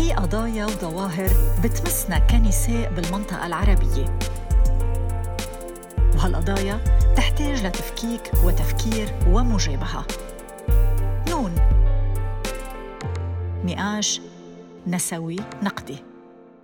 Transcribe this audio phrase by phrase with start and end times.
[0.00, 1.30] في قضايا وظواهر
[1.64, 4.18] بتمسنا كنساء بالمنطقة العربية.
[6.14, 6.80] وهالقضايا
[7.16, 10.06] تحتاج لتفكيك وتفكير ومجابهة.
[11.28, 11.54] نون.
[13.64, 14.20] نقاش
[14.86, 15.36] نسوي.
[15.62, 15.96] نقدي.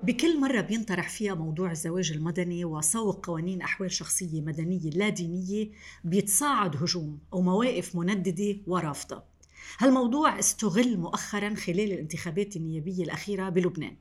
[0.02, 5.70] بكل مرة بينطرح فيها موضوع الزواج المدني وسوق قوانين أحوال شخصية مدنية لا دينية
[6.04, 9.35] بيتصاعد هجوم أو مواقف منددة ورافضة.
[9.78, 13.96] هالموضوع استغل مؤخرا خلال الانتخابات النيابية الأخيرة بلبنان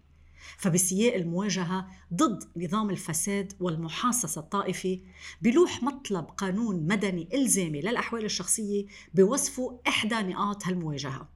[0.58, 5.02] فبسياق المواجهة ضد نظام الفساد والمحاصصة الطائفي
[5.42, 11.30] بلوح مطلب قانون مدني إلزامي للأحوال الشخصية بوصفه إحدى نقاط هالمواجهة.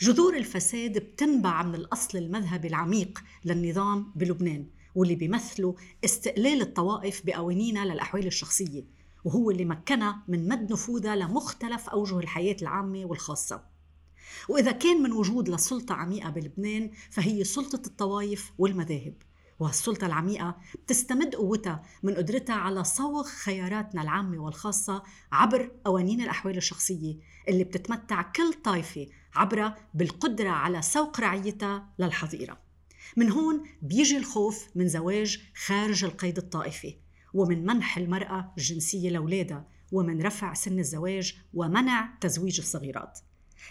[0.00, 8.26] جذور الفساد بتنبع من الأصل المذهبي العميق للنظام بلبنان واللي بيمثلوا استقلال الطوائف بقوانينها للأحوال
[8.26, 8.99] الشخصية.
[9.24, 13.64] وهو اللي مكنها من مد نفوذها لمختلف أوجه الحياة العامة والخاصة.
[14.48, 19.14] وإذا كان من وجود لسلطة عميقة بلبنان فهي سلطة الطوائف والمذاهب.
[19.60, 27.16] وهالسلطة العميقة بتستمد قوتها من قدرتها على صوغ خياراتنا العامة والخاصة عبر قوانين الأحوال الشخصية
[27.48, 32.58] اللي بتتمتع كل طائفة عبرها بالقدرة على سوق رعيتها للحظيرة.
[33.16, 36.96] من هون بيجي الخوف من زواج خارج القيد الطائفي.
[37.34, 43.18] ومن منح المرأة الجنسية لأولادها ومن رفع سن الزواج ومنع تزويج الصغيرات.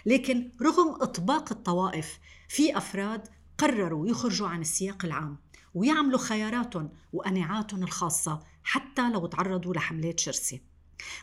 [0.06, 5.38] لكن رغم إطباق الطوائف في أفراد قرروا يخرجوا عن السياق العام
[5.74, 10.60] ويعملوا خياراتهم وقناعاتهم الخاصة حتى لو تعرضوا لحملات شرسة.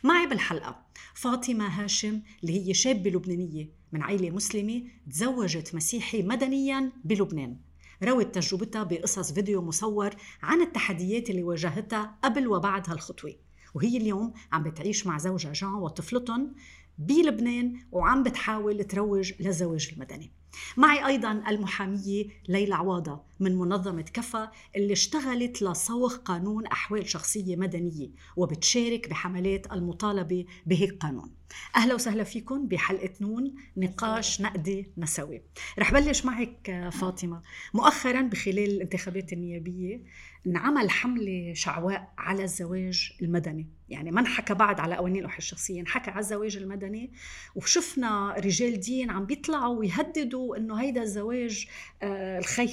[0.04, 7.58] معي بالحلقة فاطمة هاشم اللي هي شابة لبنانية من عائلة مسلمة تزوجت مسيحي مدنيا بلبنان.
[8.04, 10.10] روت تجربتها بقصص فيديو مصور
[10.44, 13.36] عن التحديات اللي واجهتها قبل وبعد هالخطوة.
[13.74, 16.56] وهي اليوم عم بتعيش مع زوجها جان وطفلتهم
[16.98, 20.32] بلبنان وعم بتحاول تروج للزواج المدني.
[20.78, 23.27] معي أيضا المحامية ليلى عواضة.
[23.40, 31.32] من منظمة كفا اللي اشتغلت لصوغ قانون أحوال شخصية مدنية وبتشارك بحملات المطالبة بهيك قانون.
[31.76, 35.42] أهلا وسهلا فيكم بحلقة نون نقاش نقدي نسوي.
[35.80, 37.42] رح بلش معك فاطمة.
[37.74, 40.02] مؤخرا بخلال الانتخابات النيابية
[40.48, 43.68] انعمل حملة شعواء على الزواج المدني.
[43.90, 47.12] يعني ما انحكى بعد على قوانين الأحوال الشخصية انحكى على الزواج المدني.
[47.56, 51.68] وشفنا رجال دين عم بيطلعوا ويهددوا إنه هيدا الزواج
[52.02, 52.68] آه الخي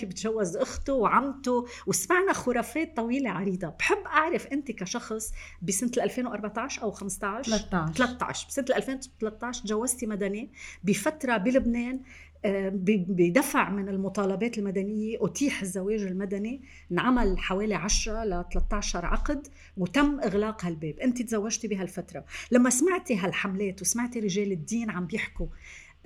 [0.56, 3.69] أخته وعمته وسمعنا خرافات طويلة عريضة.
[3.69, 5.32] بحب أعرف أنت كشخص
[5.62, 10.50] بسنة 2014 أو 15 13 13 بسنة 2013 تجوزتي مدني
[10.84, 12.00] بفترة بلبنان
[12.44, 12.72] آه،
[13.09, 16.62] بدفع من المطالبات المدنية أتيح الزواج المدني.
[16.92, 20.98] انعمل حوالي 10 ل 13 عقد وتم إغلاق هالباب.
[20.98, 22.25] أنت تزوجتي بهالفترة.
[22.50, 25.47] لما سمعتي هالحملات وسمعتي رجال الدين عم بيحكوا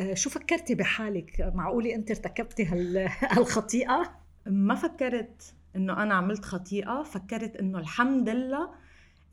[0.01, 2.65] آه، شو فكرتي بحالك؟ معقولة أنت ارتكبتي
[3.33, 8.71] هالخطيئة؟ ما فكرت إنه أنا عملت خطيئة فكرت إنه الحمد لله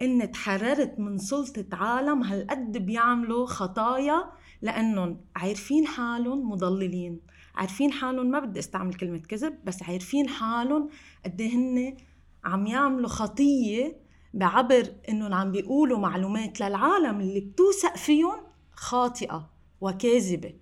[0.01, 4.31] اني تحررت من سلطة عالم هالقد بيعملوا خطايا
[4.61, 7.19] لأنهم عارفين حالهم مضللين.
[7.55, 10.89] عارفين حالهم ما بدي أستعمل كلمة كذب بس عارفين حالهم
[11.25, 11.97] قد إيه هن
[12.43, 13.97] عم يعملوا خطية
[14.33, 18.37] بعبر إنهم عم بيقولوا معلومات للعالم اللي بتوثق فيهم
[18.73, 19.49] خاطئة
[19.81, 20.53] وكاذبة.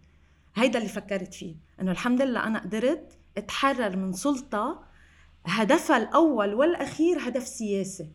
[0.56, 1.56] هيدا اللي فكرت فيه.
[1.82, 4.84] إنه الحمد لله أنا قدرت اتحرر من سلطة
[5.46, 8.12] هدفها الأول والأخير هدف سياسي.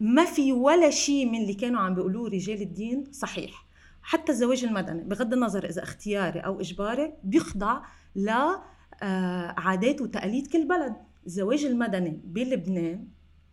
[0.00, 3.66] ما في ولا شيء من اللي كانوا عم بيقولوه رجال الدين صحيح.
[4.02, 7.80] حتى الزواج المدني بغض النظر إذا اختياري أو إجباري بيخضع
[8.16, 10.96] لعادات آه، وتقاليد كل بلد.
[11.26, 13.08] الزواج المدني بلبنان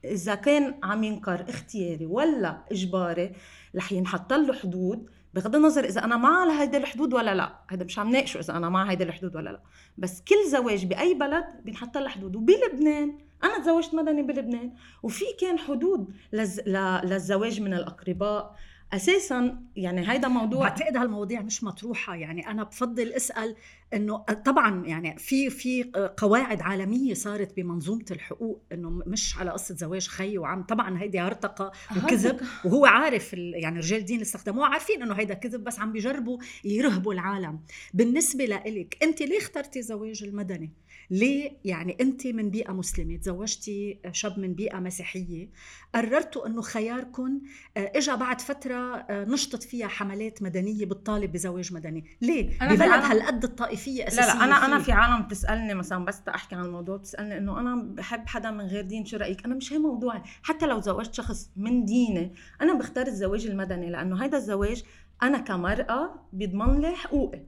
[0.05, 3.31] إذا كان عم ينكر اختياري ولا إجباري
[3.75, 5.09] رح ينحط له حدود.
[5.33, 7.59] بغض النظر إذا أنا مع هيدي الحدود ولا لا.
[7.69, 9.61] هذا مش عم ناقشه إذا أنا مع هيدي الحدود ولا لا.
[9.97, 12.35] بس كل زواج بأي بلد بينحط له حدود.
[12.35, 14.73] وبلبنان أنا تزوجت مدني بلبنان.
[15.03, 16.59] وفي كان حدود لز...
[17.03, 18.55] للزواج من الأقرباء
[18.93, 22.15] أساسا يعني هيدا موضوع بعتقد هالمواضيع مش مطروحة.
[22.15, 23.55] يعني أنا بفضل أسأل
[23.93, 25.83] إنه طبعا يعني في في
[26.17, 30.63] قواعد عالمية صارت بمنظومة الحقوق إنه مش على قصة زواج خي وعم.
[30.63, 35.63] طبعا هيدي هرطقة وكذب وهو عارف يعني رجال الدين اللي استخدموها عارفين إنه هيدا كذب
[35.63, 37.59] بس عم بيجربوا يرهبوا العالم.
[37.93, 40.71] بالنسبة لإلك أنت ليه اخترتي زواج المدني؟
[41.09, 45.49] ليه يعني انت من بيئة مسلمة تزوجتي شاب من بيئة مسيحية
[45.95, 47.41] قررتوا إنه خياركم
[47.77, 52.05] آه، اجى بعد فترة آه، نشطت فيها حملات مدنية بتطالب بزواج مدني.
[52.21, 56.21] ليه؟ أنا ببلد هالقد الطائفية اساسيه لا لا أنا أنا في عالم بتسألني مثلا بس
[56.27, 59.73] أحكي عن الموضوع بتسألني إنه أنا بحب حدا من غير دين شو رأيك؟ أنا مش
[59.73, 64.83] هي موضوعي حتى لو زوجت شخص من ديني أنا بختار الزواج المدني لأنه هذا الزواج
[65.23, 67.41] أنا كمرأة بيضمن لي حقوقي.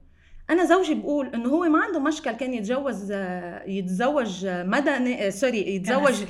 [0.52, 3.12] أنا زوجي بقول إنه هو ما عنده مشكل كان يتجوز
[3.66, 6.24] يتزوج مدني سوري يتزوج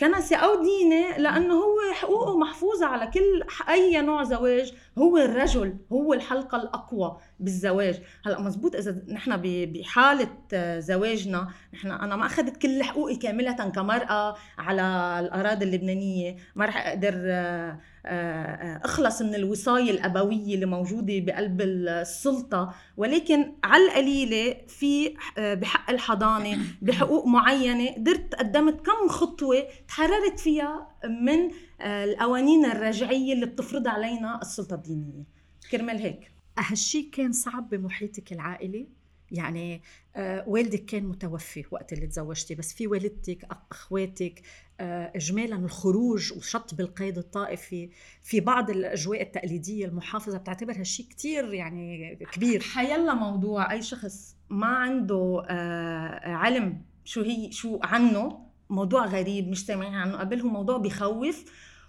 [0.00, 6.14] كنسي أو ديني لأنه هو حقوقه محفوظة على كل أي نوع زواج هو الرجل هو
[6.14, 8.00] الحلقة الأقوى بالزواج.
[8.26, 10.28] هلأ مزبوط إذا نحن بحالة
[10.78, 16.36] زواجنا نحن أنا ما أخذت كل حقوقي كاملة كمرأة على الأراضي اللبنانية.
[16.54, 17.14] ما رح أقدر
[18.84, 22.74] أخلص من الوصاية الأبوية اللي موجودة بقلب السلطة.
[22.96, 31.50] ولكن على القليلة في بحق الحضانة بحقوق معينة قدرت قدمت كم خطوة تحررت فيها من
[31.80, 35.24] القوانين الرجعية اللي بتفرض علينا السلطة الدينية.
[35.70, 36.30] كرمال هيك.
[36.58, 38.88] هالشيء كان صعب بمحيطك العائلي
[39.30, 39.82] يعني
[40.16, 44.42] آه والدك كان متوفي وقت اللي تزوجتي بس في والدتك أخواتك
[44.80, 47.90] آه اجمالا الخروج وشط بالقيد الطائفي
[48.22, 52.60] في بعض الأجواء التقليدية المحافظة بتعتبر هالشيء كثير يعني كبير.
[52.60, 59.66] حيلا موضوع أي شخص ما عنده آه علم شو هي شو عنه موضوع غريب مش
[59.66, 60.18] سامعين عنه.
[60.18, 61.44] قبل هو موضوع بخوف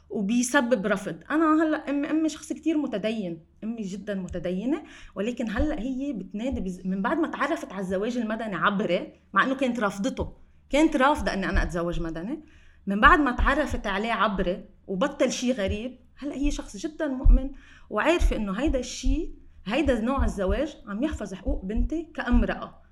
[0.10, 1.16] وبيسبب رفض.
[1.32, 4.84] أنا هلأ امي امي شخص كتير متدين أمي جدا متدينة
[5.16, 6.82] ولكن هلأ هي بتنادي بز...
[6.86, 10.34] من بعد ما تعرفت على الزواج المدني عبري مع إنه كانت رافضته.
[10.70, 12.44] كانت رافضة إني أنا اتزوج مدني.
[12.88, 17.52] من بعد ما تعرفت عليه عبري وبطل شيء غريب هلأ هي شخص جدا مؤمن
[17.90, 19.36] وعارفة إنه هيدا الشيء
[19.66, 22.85] هيدا نوع الزواج عم يحفظ حقوق بنتي كأمرأة.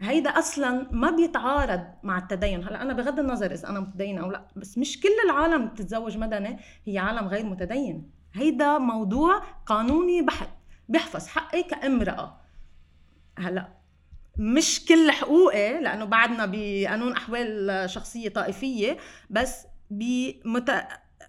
[0.00, 2.64] هيدا أصلا ما بيتعارض مع التدين.
[2.64, 6.58] هلأ أنا بغض النظر إذا أنا متدينة أو لأ بس مش كل العالم بتتزوج مدني
[6.86, 8.10] هي عالم غير متدين.
[8.34, 10.48] هيدا موضوع قانوني بحت
[10.88, 12.40] بيحفظ حقي كامرأة.
[13.38, 13.68] هلأ
[14.38, 18.96] مش كل حقوقي لأنه بعدنا بقانون أحوال شخصية طائفية
[19.30, 20.70] بس بمت...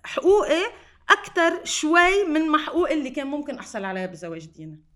[0.04, 0.62] حقوقي
[1.10, 4.87] أكثر شوي من ما حقوقي اللي كان ممكن أحصل عليها بزواج ديني.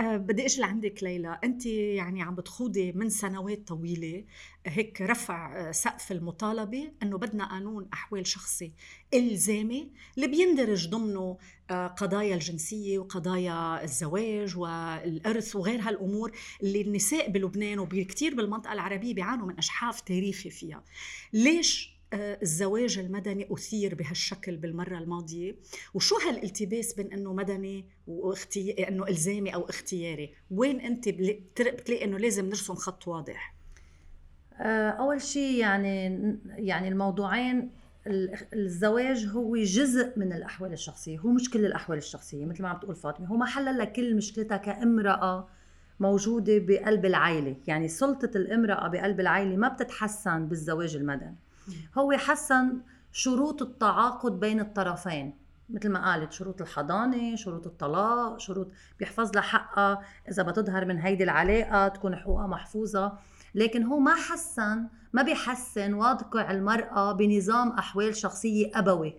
[0.00, 1.38] بدي أجي لعندك ليلى.
[1.44, 4.24] انت يعني عم بتخوضي من سنوات طويلة
[4.66, 8.72] هيك رفع آه، سقف المطالبة إنه بدنا قانون أحوال شخصي
[9.14, 11.38] إلزامي اللي بيندرج ضمنه
[11.70, 19.46] آه، قضايا الجنسية وقضايا الزواج والأرث وغير هالأمور اللي النساء بلبنان وبكثير بالمنطقة العربية بيعانوا
[19.46, 20.84] من أشحاف تاريخي فيها.
[21.32, 25.56] ليش آه، الزواج المدني أثير بهالشكل بالمرة الماضية؟
[25.94, 28.88] وشو هالالتباس بين أنه مدني واختي...
[28.88, 33.54] أنه إلزامي أو اختياري؟ وين أنت بتلاقي أنه لازم نرسم خط واضح؟
[34.60, 37.70] آه، أول شيء يعني يعني الموضوعين
[38.54, 42.94] الزواج هو جزء من الأحوال الشخصية هو مش كل الأحوال الشخصية مثل ما عم تقول
[42.94, 45.48] فاطمة هو ما حلل لك كل مشكلتها كامرأة
[46.00, 51.36] موجودة بقلب العائلة يعني سلطة الامرأة بقلب العائلة ما بتتحسن بالزواج المدني.
[51.98, 52.80] هو حسن
[53.12, 58.68] شروط التعاقد بين الطرفين مثل ما قالت شروط الحضانة شروط الطلاق شروط
[58.98, 63.12] بيحفظ لها حقها إذا بتظهر من هيدي العلاقة تكون حقوقها محفوظة
[63.54, 69.14] لكن هو ما حسن ما بيحسن واقع المرأة بنظام أحوال شخصية أبوي.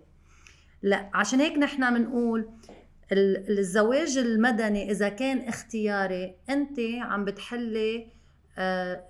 [0.82, 2.50] لا عشان هيك نحن بنقول
[3.12, 8.06] الزواج المدني إذا كان اختياري أنت عم بتحلي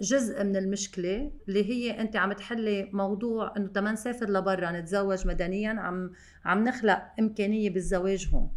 [0.01, 5.71] جزء من المشكلة اللي هي أنت عم تحلي موضوع إنه تما نسافر لبرا نتزوج مدنيا
[5.71, 6.11] عم
[6.45, 8.51] عم نخلق إمكانية بالزواج هون.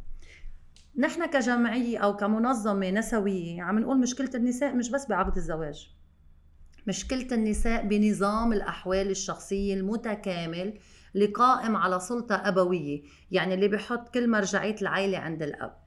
[0.97, 5.89] نحن كجمعية أو كمنظمة نسوية عم نقول مشكلة النساء مش بس بعقد الزواج.
[6.87, 10.79] مشكلة النساء بنظام الأحوال الشخصية المتكامل
[11.15, 13.01] اللي قائم على سلطة أبوية
[13.31, 15.77] يعني اللي بيحط كل مرجعية العائله عند الأب.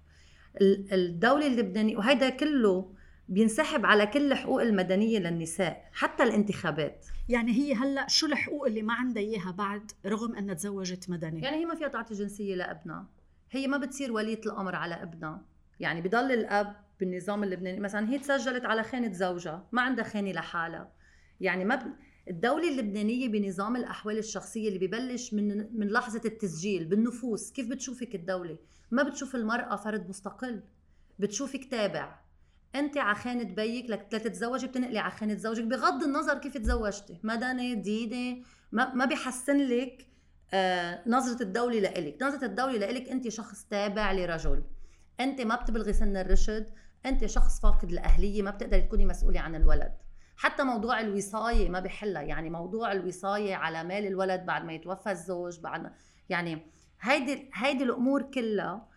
[0.92, 2.92] الدولة اللبنانية وهيدا كله
[3.30, 7.06] بينسحب على كل الحقوق المدنية للنساء حتى الانتخابات.
[7.28, 11.56] يعني هي هلأ شو الحقوق اللي ما عندها إياها بعد رغم أنها تزوجت مدني؟ يعني
[11.56, 13.06] هي ما فيها تعطي جنسية لابنها
[13.50, 15.42] هي ما بتصير ولية الأمر على ابنها
[15.80, 17.80] يعني بضل الأب بالنظام اللبناني.
[17.80, 20.92] مثلا هي تسجلت على خانة زوجها ما عندها خانة لحالها.
[21.40, 21.82] يعني ما ب...
[22.30, 27.52] الدولة اللبنانية بنظام الأحوال الشخصية اللي ببلش من من لحظة التسجيل بالنفوس.
[27.52, 28.58] كيف بتشوفك الدولة؟
[28.90, 30.62] ما بتشوف المرأة فرد مستقل.
[31.18, 32.29] بتشوفك تابع.
[32.74, 37.74] انت على خانه بيك لك تتزوجي بتنقلي على خانه زوجك بغض النظر كيف تزوجتي مدني
[37.74, 40.06] ديني ما, ما بيحسن لك
[40.54, 42.22] آه نظرة الدولة لإلك.
[42.22, 44.64] نظرة الدولة لإلك انت شخص تابع لرجل.
[45.20, 46.70] انت ما بتبلغي سن الرشد.
[47.06, 49.92] انت شخص فاقد الأهلية ما بتقدري تكوني مسؤولة عن الولد.
[50.36, 55.60] حتى موضوع الوصاية ما بحلها يعني موضوع الوصاية على مال الولد بعد ما يتوفى الزوج
[55.60, 55.92] بعد
[56.28, 56.66] يعني
[57.00, 58.88] هيدي هيدي الأمور كلها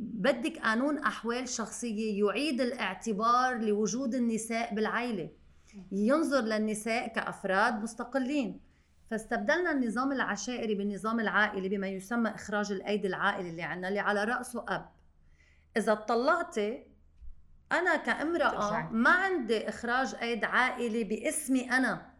[0.00, 5.30] بدك قانون أحوال شخصية يعيد الاعتبار لوجود النساء بالعائله
[5.92, 8.60] ينظر للنساء كأفراد مستقلين.
[9.10, 14.64] فاستبدلنا النظام العشائري بالنظام العائلي بما يسمى إخراج الأيدي العائلي اللي عندنا اللي على رأسه
[14.68, 14.88] أب.
[15.76, 16.86] إذا اطلقتي
[17.72, 18.92] أنا كامرأة.
[18.92, 22.12] ما عندي إخراج أيد عائلي باسمي أنا.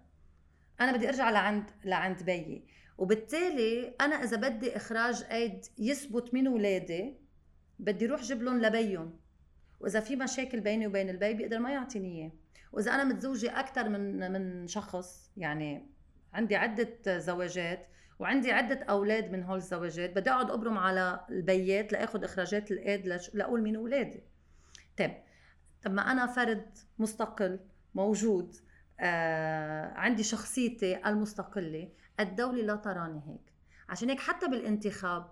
[0.80, 2.64] أنا بدي أرجع لعند لعند بيي.
[2.98, 7.19] وبالتالي أنا إذا بدي إخراج أيد يثبت من ولادي
[7.84, 9.16] بدي روح جيب لهم لبيهم.
[9.80, 12.32] وإذا في مشاكل بيني وبين البي بيقدر ما يعطيني إياه.
[12.72, 15.86] وإذا أنا متزوجة أكثر من من شخص يعني
[16.34, 17.86] عندي عدة زواجات
[18.18, 23.62] وعندي عدة أولاد من هول الزواجات بدي أقعد أبرم على البيات لأخذ إخراجات لش- لأقول
[23.62, 24.22] مين أولادي.
[24.98, 25.14] طيب
[25.82, 27.60] طب ما أنا فرد مستقل
[27.94, 28.56] موجود
[29.00, 31.88] آه عندي شخصيتي المستقلة
[32.20, 33.52] الدولة لا تراني هيك.
[33.88, 35.30] عشان هيك حتى بالانتخاب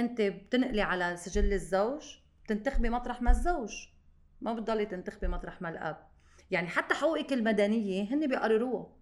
[0.00, 2.02] أنت بتنقلي على سجل الزوج
[2.44, 3.72] بتنتخبي مطرح ما الزوج.
[4.40, 6.08] ما بتضلي تنتخبي مطرح ما الأب.
[6.50, 8.96] يعني حتى حقوقك المدنية هن بيقرروها.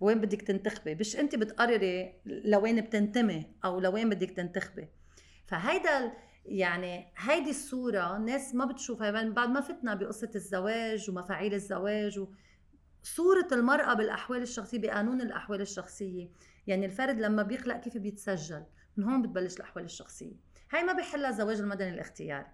[0.00, 4.88] وين بدك تنتخبي؟ مش أنت بتقرري لوين بتنتمي أو لوين بدك تنتخبي.
[5.46, 6.12] فهيدا
[6.44, 9.10] يعني هيدي الصورة ناس ما بتشوفها.
[9.10, 12.26] يعني بعد ما فتنا بقصة الزواج ومفاعيل الزواج و...
[13.02, 16.28] صورة المرأة بالأحوال الشخصية بقانون الأحوال الشخصية.
[16.66, 18.62] يعني الفرد لما بيخلق كيف بيتسجل؟
[18.96, 20.36] من هون بتبلش الأحوال الشخصية.
[20.70, 22.46] هاي ما بيحلها الزواج المدني الاختياري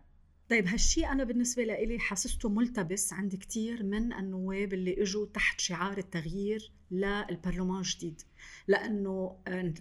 [0.50, 5.98] طيب هالشي أنا بالنسبة لإلي حسسته ملتبس عند كتير من النواب اللي إجوا تحت شعار
[5.98, 8.22] التغيير للبرلمان الجديد.
[8.68, 9.36] لأنه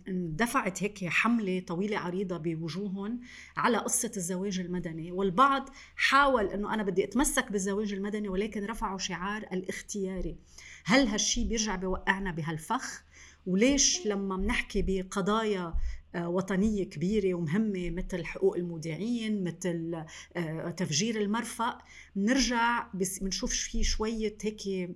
[0.07, 3.19] اندفعت هيك حملة طويلة عريضة بوجوههم
[3.57, 9.41] على قصة الزواج المدني والبعض حاول أنه أنا بدي أتمسك بالزواج المدني ولكن رفعوا شعار
[9.53, 10.37] الاختياري.
[10.85, 13.03] هل هالشي بيرجع بيوقعنا بهالفخ؟
[13.45, 15.73] وليش لما بنحكي بقضايا
[16.17, 20.03] وطنية كبيرة ومهمة مثل حقوق المودعين مثل
[20.37, 21.77] آه، تفجير المرفأ.
[22.15, 22.87] بنرجع
[23.21, 24.89] بنشوف في شوية هيك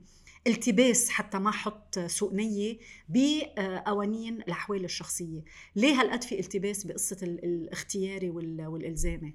[0.48, 2.78] التباس حتى ما أحط سوء نية
[3.10, 5.42] بقوانين الأحوال الشخصية،
[5.76, 9.34] ليه هالقد في التباس بقصة ال- الاختياري وال- والإلزامي؟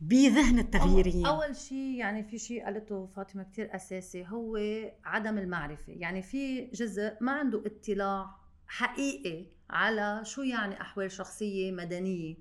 [0.00, 4.56] بذهن التغييريين أول شيء يعني في شيء قالته فاطمة كتير أساسي هو
[5.04, 5.92] عدم المعرفة.
[5.92, 12.36] يعني في جزء ما عنده اطلاع حقيقي على شو يعني أحوال شخصية مدنية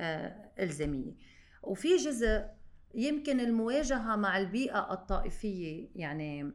[0.00, 1.12] آه إلزامية.
[1.62, 2.44] وفي جزء
[2.94, 6.52] يمكن المواجهة مع البيئة الطائفية يعني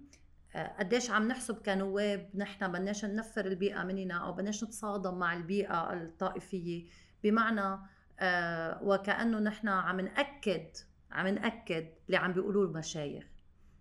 [0.56, 5.94] آه، قديش عم نحسب كنواب نحن بدناش ننفر البيئة مننا أو بدناش نتصادم مع البيئة
[5.94, 6.86] الطائفية.
[7.24, 7.80] بمعنى
[8.20, 10.68] آه، وكأنه نحن عم نأكد
[11.12, 13.24] عم نأكد اللي عم بيقولوه المشايخ.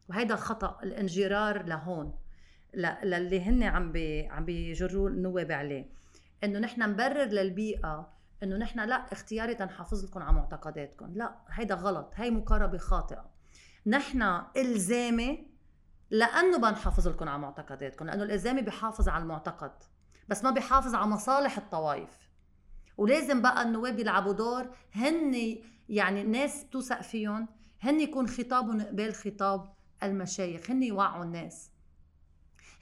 [0.09, 2.19] وهيدا خطأ الانجرار لهون
[2.75, 5.87] للي هن عم بي عم بيجروا النواب عليه.
[6.45, 11.13] إنه نحن نبرر للبيئة إنه نحن لا اختياري تنحافظ لكم على معتقداتكم.
[11.15, 13.31] لا هيدا غلط هي مقاربة خاطئة.
[13.87, 15.49] نحن إلزامي
[16.11, 19.73] لأنه بنحافظ لكم على معتقداتكم لأنه الإلزامي بيحافظ على المعتقد
[20.29, 22.29] بس ما بيحافظ على مصالح الطوائف.
[22.97, 25.57] ولازم بقى النواب يلعبوا دور هن
[25.89, 27.49] يعني الناس توثق فيهم
[27.81, 31.71] هن يكون خطابهم قبال خطاب المشايخ هن يوعوا الناس.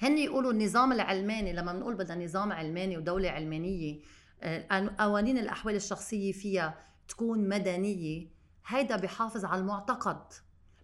[0.02, 4.00] هن يقولوا النظام العلماني لما بنقول بدنا نظام علماني ودولة علمانية
[4.42, 8.26] آه، قوانين الأحوال الشخصية فيها تكون مدنية
[8.66, 10.18] هيدا بيحافظ على المعتقد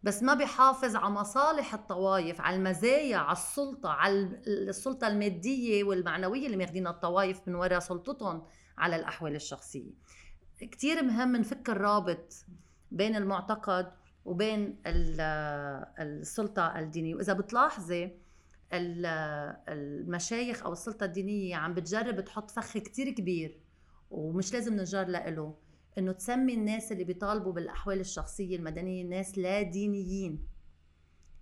[0.03, 6.57] بس ما بيحافظ على مصالح الطوائف على المزايا على السلطة على السلطة المادية والمعنوية اللي
[6.57, 8.43] ماخدينها الطوائف من وراء سلطتهم
[8.79, 9.91] على الأحوال الشخصية.
[10.61, 12.33] كتير مهم نفك الرابط
[12.91, 13.93] بين المعتقد
[14.25, 15.21] وبين ال-
[15.99, 17.15] السلطة الدينية.
[17.15, 18.11] وإذا بتلاحظي
[18.73, 23.61] المشايخ أو السلطة الدينية عم بتجرب تحط فخ كتير كبير
[24.11, 25.55] ومش لازم ننجر لإله
[25.99, 30.49] إنه تسمي الناس اللي بيطالبوا بالأحوال الشخصية المدنية ناس لا دينيين.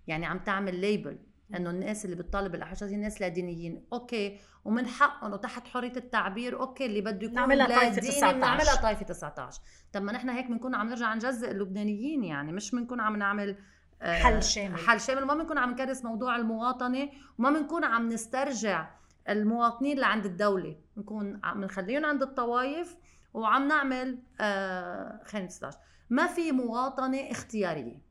[0.07, 1.19] يعني عم تعمل label
[1.55, 3.85] إنه الناس اللي بتطالب بالأحوال الشخصية ناس لا دينيين.
[3.93, 8.37] okay ومن حقهم وتحت حرية التعبير okay اللي بده يكون نعملها لا ديني 19.
[8.37, 9.61] بنعملها طائفه 19
[9.93, 13.57] طب ما نحن هيك بنكون عم نرجع نجزء اللبنانيين يعني مش بنكون عم نعمل
[14.01, 14.77] حل شامل.
[14.77, 15.25] حل شامل.
[15.25, 18.89] ما بنكون عم نكرس موضوع المواطنة وما بنكون عم نسترجع
[19.29, 20.75] المواطنين اللي عند الدولة.
[20.97, 22.97] بنكون عم نخليهم عند الطوائف
[23.33, 25.77] وعم نعمل آه خلينا 19
[26.09, 28.01] ما في مواطنة اختيارية.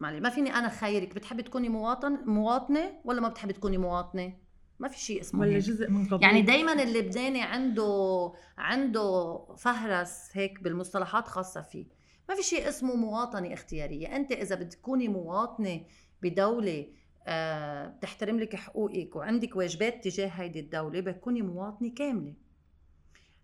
[0.00, 1.14] معلش ما فيني أنا خيرك.
[1.14, 4.32] بتحبي تكوني مواطن مواطنة ولا ما بتحبي تكوني مواطنة؟
[4.78, 5.58] ما في شيء اسمه ولا.
[5.58, 11.86] جزء من قبول يعني دايما اللبناني عنده عنده فهرس هيك بالمصطلحات خاصة فيه.
[12.28, 14.16] ما في شيء اسمه مواطنة اختيارية.
[14.16, 15.80] أنت إذا بدك تكوني مواطنة
[16.22, 16.86] بدولة
[17.26, 22.34] آه، بتحترم لك حقوقك وعندك واجبات تجاه هيدي الدولة بتكوني مواطنة كاملة.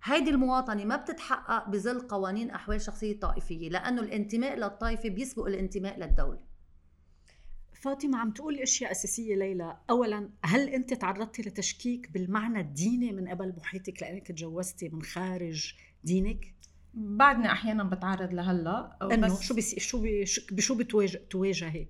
[0.04, 6.40] هيدي المواطنة ما بتتحقق بظل قوانين أحوال شخصية طائفية لأنه الانتماء للطائفة بيسبق الانتماء للدولة.
[7.72, 13.54] فاطمة عم تقول أشياء أساسية ليلى، اولا هل أنت تعرضتي لتشكيك بالمعنى الديني من قبل
[13.56, 16.54] محيطك لأنك تجوزتي من خارج دينك؟
[16.94, 20.04] بعدني أحيانا بتعرض لهلا إنه شو بس شو
[20.52, 21.86] بشو بتواجه تواجهي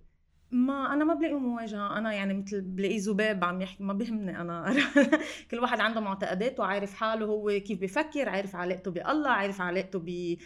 [0.52, 4.74] ما أنا ما بلاقي مواجهة أنا يعني مثل بلاقي ذباب عم يحكي ما بيهمني أنا.
[5.50, 10.36] كل واحد عنده معتقداته عارف حاله هو كيف بفكر عارف علاقته بالله عارف علاقته ب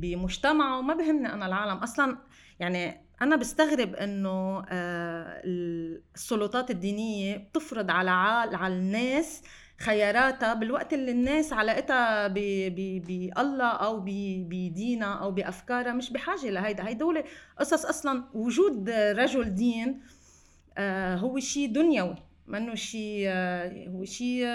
[0.00, 1.76] بمجتمعه ما بيهمني أنا العالم.
[1.76, 2.18] أصلا
[2.60, 8.10] يعني أنا بستغرب إنه آه، السلطات الدينية بتفرض على
[8.56, 9.42] على الناس
[9.82, 14.00] خياراتها بالوقت اللي الناس علاقتها بالله أو
[14.48, 16.88] بدينها أو بافكارها مش بحاجة لهيدا.
[16.88, 17.24] هيدول
[17.58, 20.00] قصص أصلا وجود رجل دين
[20.78, 24.46] آه، هو شيء دنيوي منه شيء آه، هو شيء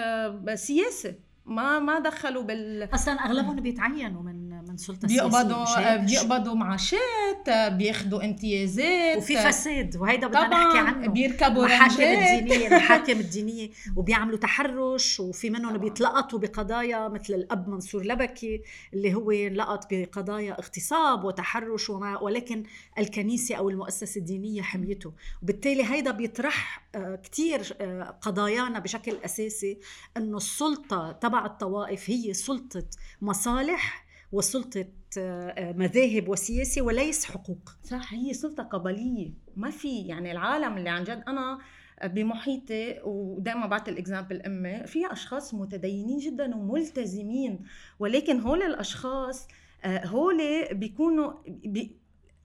[0.54, 8.24] سياسي ما ما دخلوا بال أصلا أغلبهم بيتعينوا من من سلطة بيقبضوا بيقبضوا معاشات بياخذوا
[8.24, 9.16] امتيازات.
[9.16, 11.08] وفي فساد وهيدا بدنا نحكي عنه.
[11.08, 18.62] بيركبوا المحاكم الدينية المحاكم الدينية وبيعملوا تحرش وفي منهم بيتلقطوا بقضايا مثل الأب منصور لبكي
[18.94, 22.62] اللي هو لقط بقضايا اغتصاب وتحرش وما ولكن
[22.98, 25.12] الكنيسة أو المؤسسة الدينية حميته.
[25.42, 29.78] وبالتالي هيدا بيطرح آه، كثير آه، قضايانا بشكل أساسي
[30.16, 32.84] إنه السلطة تبع الطوائف هي سلطة
[33.22, 34.84] مصالح وسلطة
[35.18, 37.70] آه، مذاهب وسياسة وليس حقوق.
[37.84, 39.32] صح هي سلطة قبلية.
[39.56, 41.58] ما في يعني العالم اللي عن جد أنا
[42.04, 47.60] بمحيطي ودائما بعطي ال example أمي في أشخاص متدينين جدا وملتزمين
[47.98, 49.48] ولكن هول الأشخاص
[49.86, 50.38] هول
[50.72, 51.97] بيكونوا بي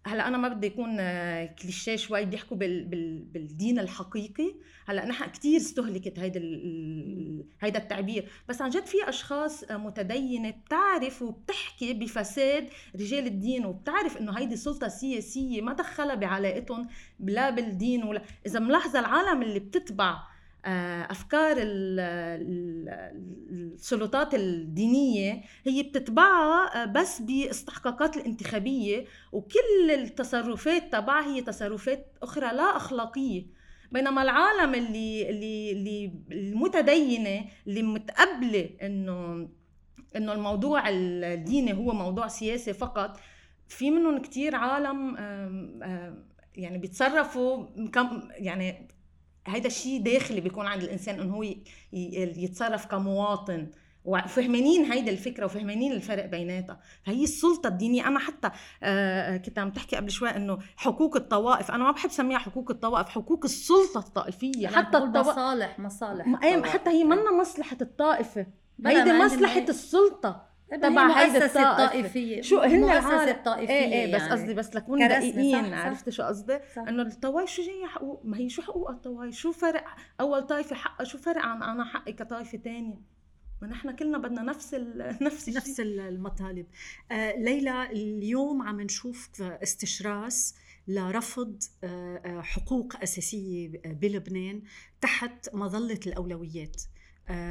[0.06, 4.56] هلا أنا ما بدي يكون آه، كليشيه شوي بيحكوا بال بال بالدين الحقيقي.
[4.88, 6.40] هلا نحن كثير استهلكت هيدا
[7.62, 8.30] هيدا التعبير.
[8.50, 14.56] بس عن جد في أشخاص آه، متدينة بتعرف وبتحكي بفساد رجال الدين وبتعرف إنه هيدي
[14.56, 16.88] سلطة سياسية ما دخلها بعلاقتهم
[17.20, 18.22] لا بالدين ولا.
[18.46, 20.33] إذا ملاحظة العالم اللي بتتبع
[20.66, 21.56] أفكار
[23.52, 32.78] السلطات الدينية هي بتتبعها آه، بس باستحقاقات الانتخابية وكل التصرفات تبعها هي تصرفات أخرى لا
[32.78, 33.46] أخلاقية.
[33.92, 39.50] بينما العالم اللي اللي اللي المتدينة اللي متقبلة إنه
[40.16, 43.20] إنه الموضوع الديني هو موضوع سياسي فقط
[43.68, 45.16] في منهم كتير عالم
[46.56, 47.66] يعني بيتصرفوا
[48.32, 48.88] يعني
[49.48, 51.46] هيدا الشيء داخلي بيكون عند الإنسان إنه هو
[51.94, 53.68] يتصرف كمواطن.
[54.06, 56.80] وفهمانين هيدي الفكرة وفهمانين الفرق بيناتها.
[57.04, 58.08] فهي السلطة الدينية.
[58.08, 58.50] أنا حتى
[58.84, 61.72] آه كنت عم تحكي قبل شوي إنه حقوق الطوائف.
[61.72, 64.68] أنا ما بحب سميها حقوق الطوائف حقوق السلطة الطائفية.
[64.68, 68.46] حتى الطوائف مصالح مصالح إيه حتى هي منا مصلحة الطائفة.
[68.86, 70.53] هيدي مصلحة السلطة.
[70.82, 72.42] تبع هيدي الطائفية.
[72.42, 74.34] شو هن المؤسسه الطائفيه إيه إيه بس يعني.
[74.34, 78.62] قصدي بس لكون دقيقين عرفت شو قصدي؟ إنه الطوائف شو جاي حقوق ما هي شو
[78.62, 79.86] حقوق الطوائف؟ شو فرق؟
[80.20, 83.14] أول طائفة حقها شو فرق عن أنا حقي كطائفة ثانية؟
[83.62, 84.74] ما نحن كلنا بدنا نفس
[85.22, 86.66] نفس نفس المطالب.
[87.12, 90.56] آه ليلى اليوم عم نشوف استشراس
[90.88, 94.62] لرفض آه, آه، حقوق أساسية بلبنان
[95.02, 96.82] تحت مظلة الأولويات.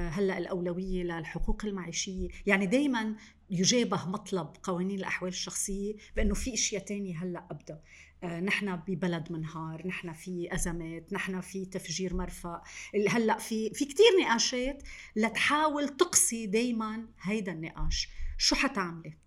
[0.09, 2.29] هلأ الأولوية للحقوق المعيشية.
[2.47, 3.17] يعني دائما
[3.51, 7.81] يجابه مطلب قوانين الأحوال الشخصية بأنه في إشياء تانية هلأ أبدأ.
[8.23, 12.63] آه، نحن ببلد منهار نحن في أزمات نحن في تفجير مرفأ.
[13.09, 14.83] هلأ في في كثير نقاشات
[15.17, 18.09] لتحاول تقصي دائما هيدا النقاش.
[18.39, 19.19] شو حتعملي؟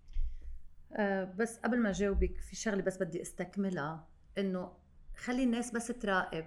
[0.92, 4.72] أه بس قبل ما جاوبك في شغلة بس بدي أستكملها إنه
[5.16, 6.46] خلي الناس بس تراقب.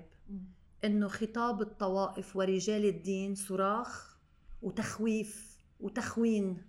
[0.85, 4.19] إنه خطاب الطوائف ورجال الدين صراخ
[4.61, 6.65] وتخويف وتخوين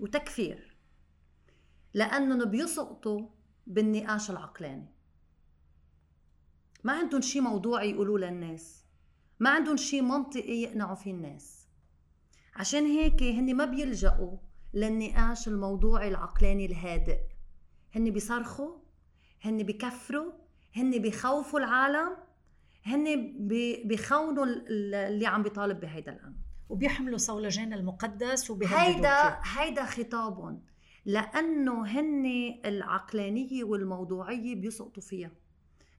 [0.00, 0.76] وتكفير
[1.94, 3.28] لأنهم بيسقطوا
[3.66, 4.86] بالنقاش العقلاني.
[6.84, 8.84] ما عندهم شيء موضوعي يقولوه للناس
[9.40, 11.66] ما عندهم شيء منطقي يقنعوا فيه الناس.
[12.54, 14.36] عشان هيك هن ما بيلجأوا
[14.74, 17.20] للنقاش الموضوعي العقلاني الهادئ.
[17.94, 18.78] هن بيصرخوا
[19.42, 20.32] هن بكفروا
[20.76, 22.16] هن بخوفوا العالم
[22.84, 23.34] هن
[23.84, 26.36] بيخونوا اللي عم بيطالب بهيدا الأمر.
[26.68, 30.62] وبيحملوا صولجان المقدس وبيهددوا هيدا هيدا خطابهم
[31.04, 32.26] لأنه هن
[32.64, 35.30] العقلانية والموضوعية بيسقطوا فيها.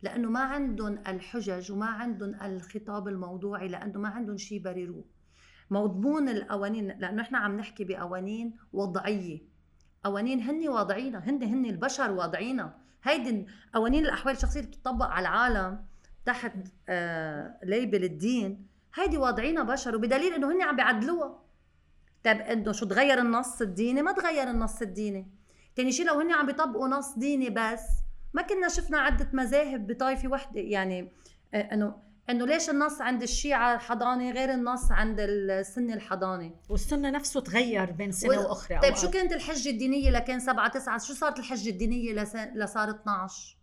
[0.02, 5.06] لأنه ما عندهم الحجج وما عندهم الخطاب الموضوعي لأنه ما عندهم شيء يبرروه
[5.70, 9.42] مضمون القوانين لأنه إحنا عم نحكي بقوانين وضعية.
[10.04, 12.78] قوانين هن واضعينها هن هن البشر واضعينها.
[13.04, 15.86] هيدي قوانين الأحوال الشخصية بتطبق على العالم
[16.26, 16.52] تحت
[16.90, 18.68] آه ليبل الدين.
[18.96, 21.40] هيدي واضعينها بشر وبدليل إنه هن عم بيعدلوها
[22.24, 25.28] طيب إنه شو تغير النص الديني؟ ما تغير النص الديني.
[25.76, 27.82] تاني شيء لو هن عم بيطبقوا نص ديني بس
[28.34, 30.62] ما كنا شفنا عدة مذاهب بطائفة وحدة.
[30.62, 31.12] يعني
[31.54, 37.40] آه إنه إنه ليش النص عند الشيعة الحضانة غير النص عند السنة الحضانة والسنة نفسه
[37.42, 38.50] تغير بين سنة و...
[38.50, 42.36] وأخرى طيب شو كانت الحجة الدينية لكان سبعة تسعة؟ شو صارت الحجة الدينية لس...
[42.36, 43.58] لصار 12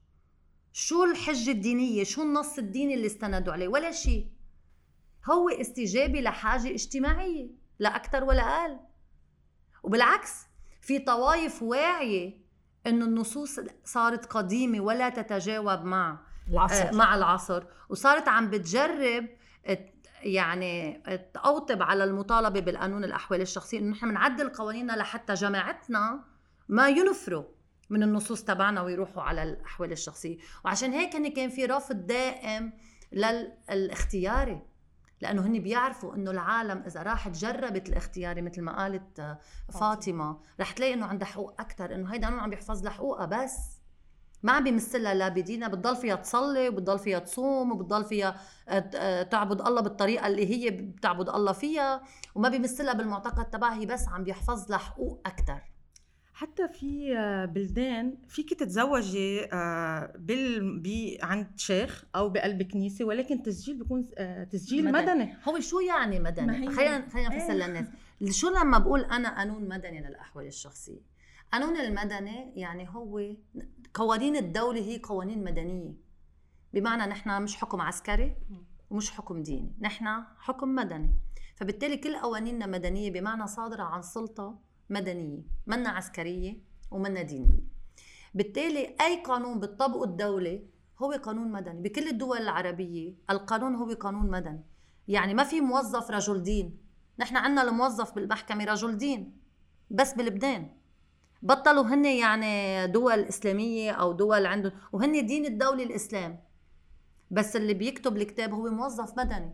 [0.79, 4.29] شو الحجة الدينية؟ شو النص الديني اللي استندوا عليه؟ ولا شيء
[5.31, 8.79] هو استجابة لحاجة اجتماعية لا أكثر ولا أقل.
[9.83, 10.33] وبالعكس
[10.81, 12.41] في طوائف واعية
[12.87, 16.89] إنه النصوص صارت قديمة ولا تتجاوب مع العصر.
[16.89, 17.65] آه، مع العصر.
[17.89, 19.29] وصارت عم بتجرب
[20.23, 21.03] يعني
[21.35, 26.25] تقوطب على المطالبة بالقانون الأحوال الشخصية إنه نحن بنعدل قوانيننا لحتى جماعتنا
[26.69, 27.45] ما ينفروا.
[27.91, 30.39] من النصوص تبعنا ويروحوا على الأحوال الشخصية.
[30.65, 32.73] وعشان هيك كان في رفض دائم
[33.13, 34.63] للاختياري
[35.21, 39.39] لأنه هن بيعرفوا إنه العالم إذا راحت جربت الاختياري مثل ما قالت آه،
[39.73, 40.41] فاطمة.
[40.61, 43.79] رح تلاقي إنه عندها حقوق أكثر إنه هيدا عم بيحفظ لها حقوقها بس.
[44.43, 49.23] ما عم بيمثلها لا بدينها بتضل فيها تصلي وبتضل فيها تصوم وبتضل فيها آه، آه،
[49.23, 52.03] تعبد الله بالطريقة اللي هي بتعبد الله فيها.
[52.35, 55.78] وما بيمثلها بالمعتقد تبعها هي بس عم بيحفظ لها حقوق أكثر
[56.39, 57.15] حتى في
[57.55, 59.41] بلدان فيك تتزوجي
[60.19, 64.09] بال بي عند شيخ أو بقلب كنيسة ولكن التسجيل بيكون
[64.51, 65.37] تسجيل مدني, مدني.
[65.49, 67.67] هو شو يعني مدني؟ خلينا خلينا نفسر إيه.
[67.67, 67.87] للناس.
[68.31, 71.01] شو لما بقول أنا قانون مدني للأحوال الشخصية؟
[71.53, 73.35] قانون المدني يعني هو
[73.95, 75.95] قوانين الدولة هي قوانين مدنية.
[76.73, 78.37] بمعنى نحن مش حكم عسكري
[78.91, 79.77] ومش حكم ديني.
[79.81, 81.15] نحن حكم مدني.
[81.57, 86.59] فبالتالي كل قوانيننا مدنية بمعنى صادرة عن سلطة مدنية منا عسكرية
[86.91, 87.61] ومنا دينية.
[88.35, 90.63] بالتالي أي قانون بتطبقه الدولة
[91.03, 91.83] هو قانون مدني.
[91.83, 94.65] بكل الدول العربية القانون هو قانون مدني.
[95.09, 96.79] يعني ما في موظف رجل دين.
[97.19, 99.37] نحن عندنا الموظف بالمحكمة رجل دين
[99.91, 100.71] بس بلبنان.
[101.43, 106.41] بطلوا هن يعني دول إسلامية أو دول عندهم وهن دين الدولة الإسلام.
[107.31, 109.53] بس اللي بيكتب الكتاب هو موظف مدني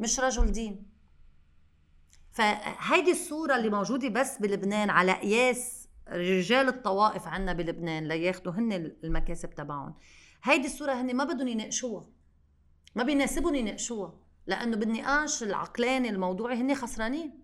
[0.00, 0.97] مش رجل دين.
[2.38, 8.72] فهيدي الصورة اللي موجودة بس بلبنان على قياس رجال الطوائف عنا بلبنان لياخذوا هن
[9.04, 9.94] المكاسب تبعهم.
[10.42, 12.06] هيدي الصورة هن ما بدهم يناقشوها
[12.94, 14.14] ما بيناسبهم يناقشوها
[14.46, 17.40] لأنه بالنقاش العقلاني الموضوعي هن خسرانين.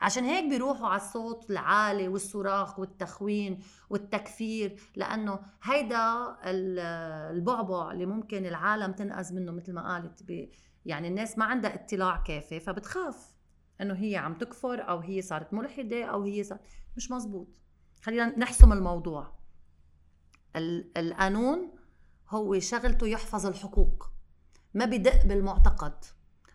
[0.00, 8.92] عشان هيك بيروحوا على الصوت العالي والصراخ والتخوين والتكفير لأنه هيدا البعبع اللي ممكن العالم
[8.92, 10.48] تنقذ منه مثل ما قالت
[10.86, 13.37] يعني الناس ما عندها اطلاع كافي فبتخاف.
[13.80, 16.60] إنه هي عم تكفر أو هي صارت ملحدة أو هي صارت
[16.96, 17.48] مش مزبوط.
[18.02, 19.32] خلينا نحسم الموضوع.
[20.96, 21.70] القانون
[22.28, 24.10] هو شغلته يحفظ الحقوق.
[24.74, 26.04] ما بدق بالمعتقد.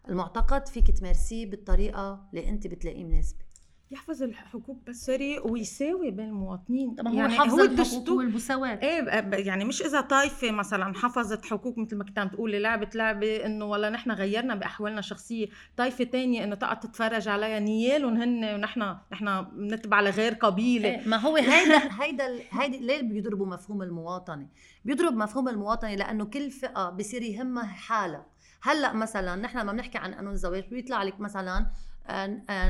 [0.10, 3.43] المعتقد فيك تمارسيه بالطريقة اللي أنت بتلاقيه مناسبة.
[3.94, 6.96] يحفظ الحقوق بس سوري ويساوي بين المواطنين.
[6.96, 9.04] طبعا يعني هو حفظ هو الحقوق والمساواة إيه
[9.46, 13.66] يعني مش إذا طائفة مثلا حفظت حقوق مثل ما كنت عم تقولي لعبت لعبة إنه
[13.66, 19.42] والله نحن غيرنا بأحوالنا الشخصية، طائفة تانية إنه تقعد تتفرج عليها نيالهم هن ونحن نحن
[19.42, 20.90] بنتبع لغير قبيلة.
[20.90, 24.48] إيه ما هو هيدا هيدا هيدي ليه بيضربوا مفهوم المواطنة؟
[24.86, 28.26] بيضرب مفهوم المواطنة لأنه كل فئة بصير يهمها حالها.
[28.62, 31.66] هلأ مثلا نحن لما بنحكي عن قانون الزواج بيطلع لك مثلا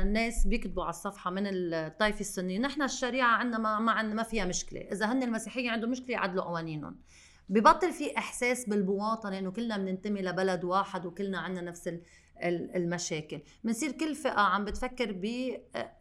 [0.05, 4.45] ناس بيكتبوا على الصفحة من الطائفه السنيه نحن الشريعة عندنا ما ما عندنا ما فيها
[4.45, 4.81] مشكلة.
[4.81, 6.95] إذا هن المسيحيين عندهم مشكلة يعدلوا قوانينهم.
[7.49, 11.93] ببطل في إحساس بالمواطنة انه كلنا بننتمي لبلد واحد وكلنا عندنا نفس
[12.75, 13.41] المشاكل.
[13.63, 15.21] بنصير كل فئة عم بتفكر
[15.75, 15.91] آه،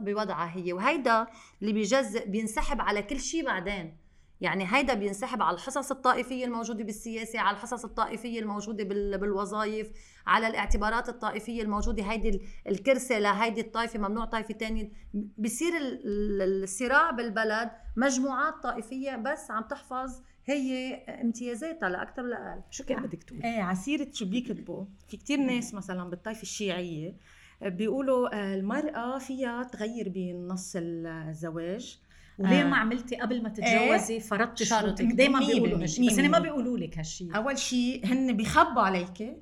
[0.00, 0.72] بوضعها هي.
[0.72, 1.26] وهيدا
[1.62, 4.03] اللي بيجزء بينسحب على كل شيء بعدين.
[4.40, 8.84] يعني هيدا بينسحب على الحصص الطائفية الموجودة بالسياسة على الحصص الطائفية الموجودة
[9.16, 9.90] بالوظائف
[10.26, 12.02] على الاعتبارات الطائفية الموجودة.
[12.02, 14.90] هيدي الكرسي لهيدي الطائفة ممنوع طائفة تانية.
[15.38, 15.72] بصير
[16.04, 23.02] الصراع بالبلد مجموعات طائفية بس عم تحفظ هي امتيازاتها لا أكثر ولا أقل شو كان
[23.02, 27.16] بدك تقول إيه عسيرة شو بيكتبوا في كتير ناس مثلا بالطائفة الشيعية
[27.62, 31.98] بيقولوا آه، المرأة فيها تغير بنص الزواج.
[32.38, 32.64] وليه آه.
[32.64, 36.78] ما عملتي قبل ما تتجوزي إيه؟ فرضت شروطك دائما بيقولوا هالشيء بس هن ما بيقولوا
[36.78, 37.36] لك هالشيء.
[37.36, 39.36] أول شيء هن بيخبوا عليك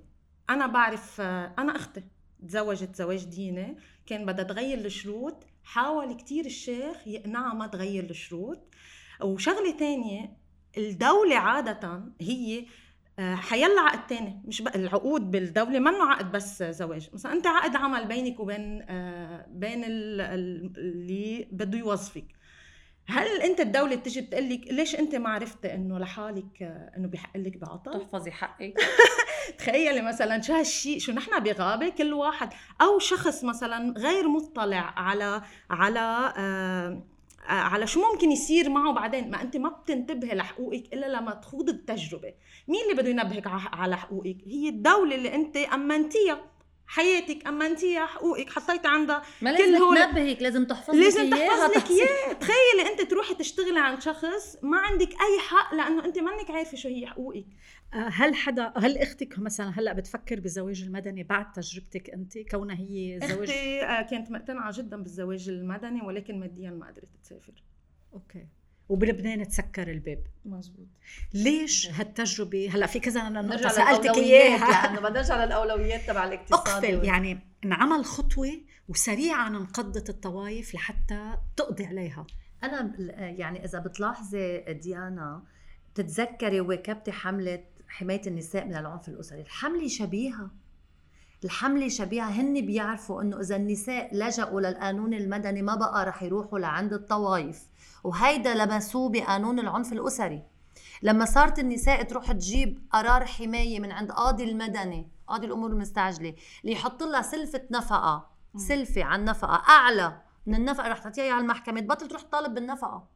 [0.50, 2.02] أنا بعرف أنا أختي
[2.48, 3.76] تزوجت زواج ديني
[4.06, 8.58] كان بدها تغير الشروط حاول كتير الشيخ يقنعها ما تغير الشروط.
[9.22, 10.36] وشغلة تانية
[10.78, 12.64] الدولة عادة هي
[13.18, 17.10] آه، حيلا عقد تاني مش بقى العقود بالدولة منه عقد بس زواج.
[17.12, 22.24] مثلا أنت عقد عمل بينك وبين آه، بين اللي بده يوظفك.
[23.06, 26.62] هل انت الدولة بتجي بتقول لك ليش انت ما عرفتي انه لحالك
[26.96, 28.74] انه بحق لك بعطل؟ تحفظي حقك
[29.58, 32.52] تخيلي مثلا شو هالشيء شو نحن بغابة كل واحد.
[32.80, 37.02] أو شخص مثلا غير مطلع على على آه
[37.48, 39.30] على شو ممكن يصير معه بعدين.
[39.30, 42.34] ما أنت ما بتنتبهي لحقوقك إلا لما تخوض التجربة.
[42.68, 46.51] مين اللي بده ينبهك على حقوقك؟ هي الدولة اللي أنت أمنتيها.
[46.92, 49.96] حياتك امنتيها حقوقك حطيتي عندها ما لازم هول...
[49.96, 55.08] تنبهك لازم تحفظ لازم تحفظ لك اياه تخيلي انت تروحي تشتغلي عند شخص ما عندك
[55.08, 57.46] أي حق لأنه انت منك عارفة شو هي حقوقك.
[57.94, 63.20] آه، هل حدا هل أختك مثلا هلأ بتفكر بالزواج المدني بعد تجربتك انت؟ كونها هي
[63.22, 67.62] زواج أختي آه، كانت مقتنعة جدا بالزواج المدني ولكن ماديا ما قدرت تسافر.
[68.14, 68.46] أوكي.
[68.92, 70.22] وبلبنان تسكر الباب.
[70.44, 70.86] مزبوط.
[71.34, 74.70] ليش هالتجربة؟ هلا في كذا نقطه سألتك إياها.
[74.70, 78.50] يعني بدنا نرجع على الاولويات تبع الاقتصاد أقفل يعني انعمل خطوة
[78.88, 82.26] وسريعا انقضت الطوائف لحتى تقضي عليها.
[82.64, 82.94] أنا
[83.38, 85.42] يعني إذا بتلاحظي ديانا
[85.94, 89.40] تتذكري واكبتي حمله حماية النساء من العنف الأسري.
[89.40, 90.50] الحملة شبيهة.
[91.44, 92.30] الحملة شبيهة.
[92.30, 97.71] هن بيعرفوا إنه إذا النساء لجأوا للقانون المدني ما بقى رح يروحوا لعند الطوائف.
[98.04, 100.42] وهيدا لمسوه بقانون العنف الأسري.
[101.02, 106.72] لما صارت النساء تروح تجيب قرار حماية من عند قاضي المدني قاضي الأمور المستعجلة اللي
[106.72, 112.08] يحط لها سلفة نفقة سلفة عن نفقة أعلى من النفقة رح تعطيها على المحكمة تبطل
[112.08, 113.08] تروح تطالب بالنفقة.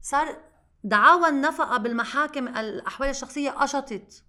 [0.00, 0.36] صار
[0.84, 4.24] دعاوى النفقة بالمحاكم الأحوال الشخصية قشطت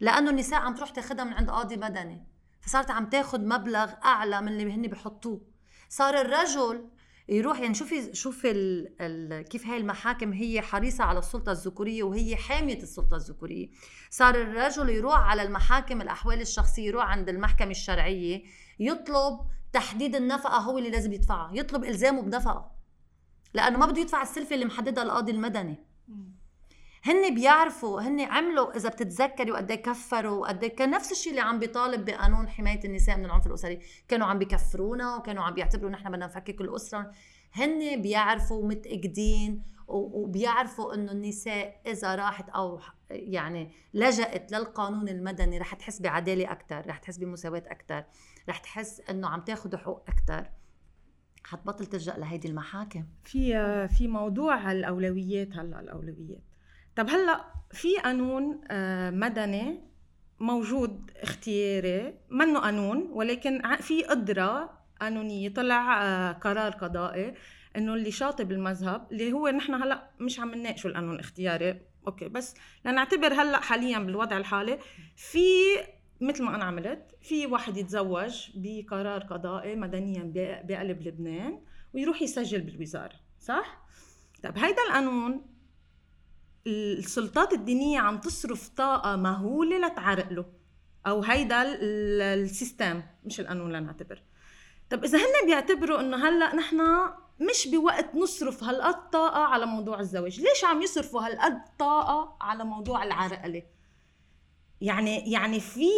[0.00, 2.26] لأنه النساء عم تروح تاخذها من عند قاضي مدني.
[2.60, 5.40] فصارت عم تاخذ مبلغ أعلى من اللي هن بحطوه.
[5.88, 6.88] صار الرجل
[7.28, 12.36] يروح يعني شوفي شوفي ال ال كيف هاي المحاكم هي حريصة على السلطة الذكورية وهي
[12.36, 13.68] حامية السلطة الذكورية.
[14.10, 18.42] صار الرجل يروح على المحاكم الأحوال الشخصية يروح عند المحكمة الشرعية
[18.80, 19.40] يطلب
[19.72, 22.70] تحديد النفقة هو اللي لازم يدفعها يطلب إلزامه بنفقه
[23.54, 25.93] لأنه ما بده يدفع السلفه اللي محددها القاضي المدني.
[27.06, 31.42] هن بيعرفوا هن عملوا إذا بتتذكري وقد إيه كفروا وقد إيه كان نفس الشيء اللي
[31.42, 33.80] عم بيطالب بقانون حماية النساء من العنف الأسري.
[34.08, 37.10] كانوا عم بيكفرونا وكانوا عم بيعتبروا نحن بدنا نفكك الأسرة.
[37.52, 46.02] هن بيعرفوا متأكدين وبيعرفوا انه النساء إذا راحت أو يعني لجأت للقانون المدني رح تحس
[46.02, 48.04] بعدالة أكثر رح تحس بمساواة أكثر
[48.48, 50.50] رح تحس انه عم تاخذ حقوق أكثر
[51.44, 53.04] حتبطل تلجأ لهيدي المحاكم.
[53.24, 56.53] في في موضوع الاولويات هلأ الأولويات.
[56.96, 59.80] طب هلا في قانون آه، مدني
[60.40, 67.34] موجود اختياري منه قانون ولكن في قدرة قانونية طلع آه، قرار قضائي
[67.76, 71.80] إنه اللي شاطب المذهب اللي هو نحن هلا مش عم نناقشه القانون الاختياري.
[72.06, 72.54] أوكي بس
[72.84, 74.78] لنعتبر هلا حاليا بالوضع الحالي
[75.16, 75.40] في
[76.20, 80.32] مثل ما أنا عملت في واحد يتزوج بقرار قضائي مدنيا
[80.64, 81.60] بقلب لبنان
[81.94, 83.84] ويروح يسجل بالوزارة صح؟
[84.42, 85.53] طيب هيدا القانون
[86.66, 90.44] السلطات الدينية عم تصرف طاقة مهولة لتعرق له
[91.06, 94.22] أو هيدا السيستم مش القانون لنعتبر.
[94.90, 96.80] طب إذا هن بيعتبروا إنه هلأ نحن
[97.40, 100.40] مش بوقت نصرف هالقد طاقة على موضوع الزواج.
[100.40, 103.62] ليش عم يصرفوا هالقد طاقة على موضوع العرقلة؟
[104.80, 105.88] يعني يعني في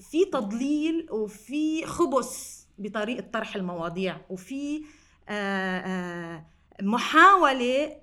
[0.00, 4.84] في تضليل وفي خبث بطريقة طرح المواضيع وفي
[5.28, 6.46] آه،
[6.82, 7.96] محاولة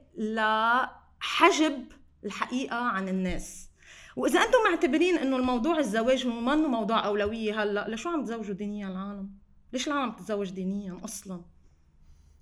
[1.22, 1.86] لحجب
[2.26, 3.70] الحقيقة عن الناس.
[4.16, 8.88] وإذا أنتم معتبرين إنه الموضوع الزواج هو منه موضوع أولوية هلأ لشو عم تزوجوا دينيا
[8.88, 9.30] العالم؟
[9.74, 11.42] ليش العالم تتزوج دينيا أصلا؟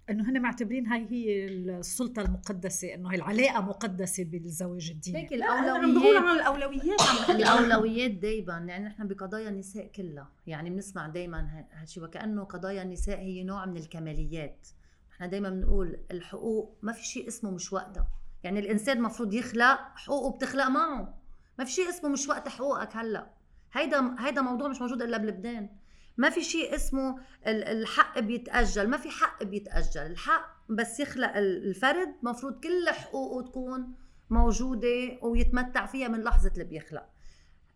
[0.10, 5.18] إنه هن معتبرين هاي هي السلطة المقدسة إنه هي العلاقة مقدسة بالزواج الديني.
[5.18, 5.76] هيك الأولويات.
[5.76, 7.02] عم بقول عن الأولويات.
[7.30, 10.32] الأولويات دائما يعني نحن بقضايا النساء كلها.
[10.48, 14.68] يعني بنسمع دائما هالشيء وكأنه قضايا النساء هي نوع من الكماليات.
[15.12, 18.08] نحن دائما بنقول الحقوق ما في شيء اسمه مش وقتها.
[18.46, 21.18] يعني الإنسان المفروض يخلق حقوقه بتخلق معه.
[21.60, 23.32] ما في شيء اسمه مش وقت حقوقك هلا.
[23.74, 25.70] هيدا هيدا موضوع مش موجود إلا بلبنان.
[26.18, 30.02] ما في شيء اسمه الحق بيتأجل ما في حق بيتأجل.
[30.02, 33.94] الحق بس يخلق الفرد مفروض كل حقوقه تكون
[34.30, 37.06] موجودة ويتمتع فيها من لحظة اللي بيخلق.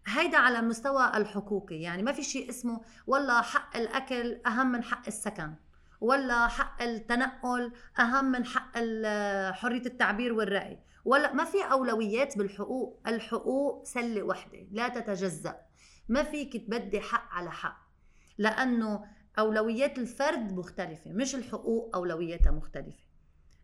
[0.08, 1.82] هيدا على المستوى الحقوقي.
[1.82, 5.54] يعني ما في شيء اسمه والله حق الأكل أهم من حق السكن.
[6.02, 8.78] ولا حق التنقل أهم من حق
[9.52, 10.80] حرية التعبير والرأي.
[11.06, 15.56] ولا ما في أولويات بالحقوق الحقوق سلة وحدة لا تتجزأ.
[16.10, 17.90] ما فيك تبدي حق على حق
[18.38, 19.06] لأنه
[19.40, 23.04] أولويات الفرد مختلفة مش الحقوق أولوياتها مختلفة.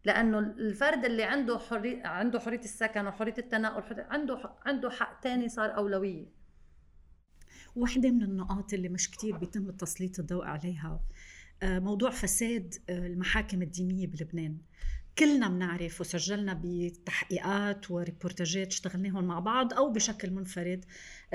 [0.05, 5.77] لأنه الفرد اللي عنده حريه عنده حرية السكن وحرية التنقل عنده عنده حق ثاني صار
[5.77, 6.25] أولوية.
[7.75, 10.99] واحدة من النقاط اللي مش كتير بيتم تسليط الضوء عليها
[11.63, 14.57] موضوع فساد آه، المحاكم الدينية بلبنان.
[15.17, 20.85] كلنا بنعرف وسجلنا بتحقيقات وريبورتاجات اشتغلناهم مع بعض أو بشكل منفرد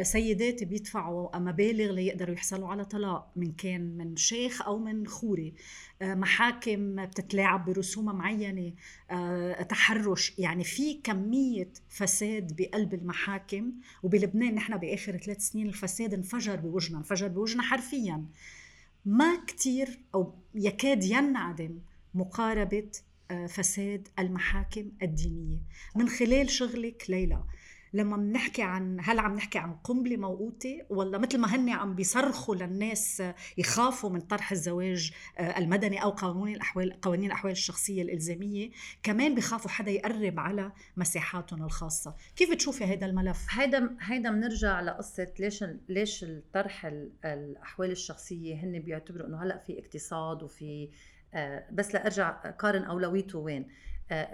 [0.03, 5.55] سيدات بيدفعوا مبالغ ليقدروا يحصلوا على طلاق من كان من شيخ أو من خوري.
[6.03, 8.73] محاكم بتتلاعب برسوم معينة
[9.69, 10.33] تحرش.
[10.39, 13.73] يعني في كمية فساد بقلب المحاكم.
[14.03, 18.25] وبلبنان نحن بآخر ثلاث سنين الفساد انفجر بوجهنا انفجر بوجهنا حرفيا.
[19.05, 21.79] ما كتير أو يكاد ينعدم
[22.15, 22.91] مقاربة
[23.31, 25.59] آه، فساد المحاكم الدينية.
[25.97, 27.45] من خلال شغلك ليلى
[27.93, 32.55] لما بنحكي عن هل عم نحكي عن قنبلة موقوتة ولا مثل ما هن عم بيصرخوا
[32.55, 33.23] للناس
[33.59, 38.71] يخافوا من طرح الزواج آه، المدني أو قانون الأحوال قوانين الأحوال الشخصية الإلزامية؟
[39.03, 42.15] كمان بيخافوا حدا يقرب على مساحاتهم الخاصة.
[42.37, 46.93] كيف بتشوفي هذا الملف؟ هيدا هيدا بنرجع لقصة ليش ليش الطرح
[47.25, 50.89] الأحوال الشخصية هن بيعتبروا إنه هلأ في اقتصاد وفي
[51.35, 53.69] آه، بس لأرجع قارن أولويته وين.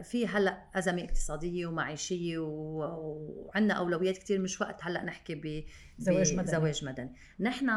[0.02, 5.64] في هلأ أزمة اقتصادية ومعيشية وعندنا أولويات كثير مش وقت هلأ نحكي ب
[5.98, 6.46] زواج مدني.
[6.46, 7.14] زواج مدني.
[7.40, 7.70] نحن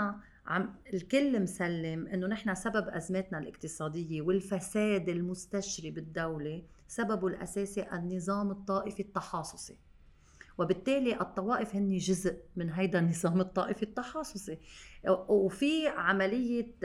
[0.46, 9.00] عم الكل مسلم إنه نحن سبب أزمتنا الاقتصادية والفساد المستشري بالدولة سببه الأساسي النظام الطائفي
[9.00, 9.78] التحاصصي.
[10.58, 14.58] وبالتالي الطوائف هن جزء من هيدا النظام الطائفي التحاصصي.
[15.30, 16.76] وفي عملية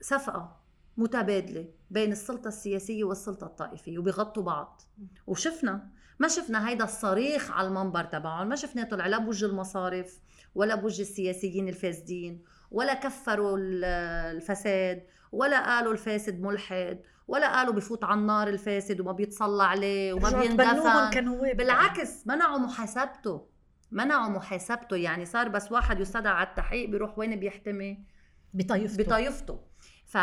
[0.00, 0.61] صفقه
[0.96, 4.82] متبادلة بين السلطة السياسية والسلطة الطائفية وبيغطوا بعض.
[5.26, 10.20] وشفنا ما شفنا هيدا الصريخ على المنبر تبعهم ما شفناه طلع لا بوجه المصارف
[10.54, 18.20] ولا بوجه السياسيين الفاسدين ولا كفروا الفساد ولا قالوا الفاسد ملحد ولا قالوا بفوت على
[18.20, 21.34] النار الفاسد وما بيتصلى عليه وما بيندفن.
[21.54, 23.48] بالعكس منعوا محاسبته.
[23.90, 24.96] منعوا محاسبته.
[24.96, 28.04] يعني صار بس واحد يستدعى على التحقيق بيروح وين بيحتمي؟
[28.54, 29.04] بطايفته.
[29.04, 29.60] بطايفته.
[30.06, 30.18] ف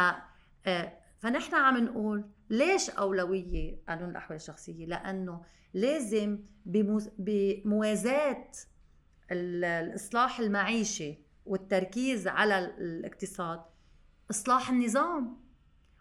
[1.20, 5.42] فنحن عم نقول ليش أولوية قانون الأحوال الشخصية؟ لأنه
[5.74, 6.40] لازم
[7.18, 8.52] بموازاة
[9.32, 13.62] الإصلاح المعيشي والتركيز على الاقتصاد
[14.32, 15.38] إصلاح النظام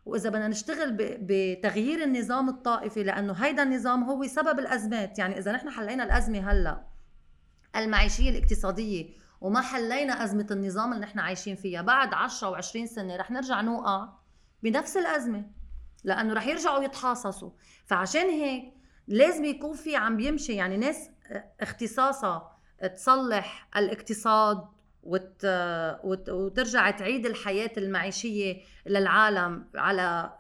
[0.07, 5.71] وإذا بدنا نشتغل بتغيير النظام الطائفي لأنه هيدا النظام هو سبب الأزمات يعني إذا نحن
[5.71, 6.87] حلينا الأزمة هلأ
[7.77, 13.31] المعيشية الاقتصادية وما حلينا أزمة النظام اللي نحن عايشين فيها بعد 10 و20 سنة رح
[13.31, 14.09] نرجع نوقع
[14.63, 15.45] بنفس الأزمة
[16.05, 17.51] لأنه رح يرجعوا يتحاصصوا.
[17.87, 18.73] فعشان هيك
[19.09, 21.11] لازم يكون في عم بيمشي يعني ناس
[21.61, 22.59] اختصاصها
[22.95, 24.69] تصلح الاقتصاد
[25.03, 25.45] وت...
[26.05, 26.29] وت...
[26.29, 30.33] وترجع تعيد الحياة المعيشية للعالم على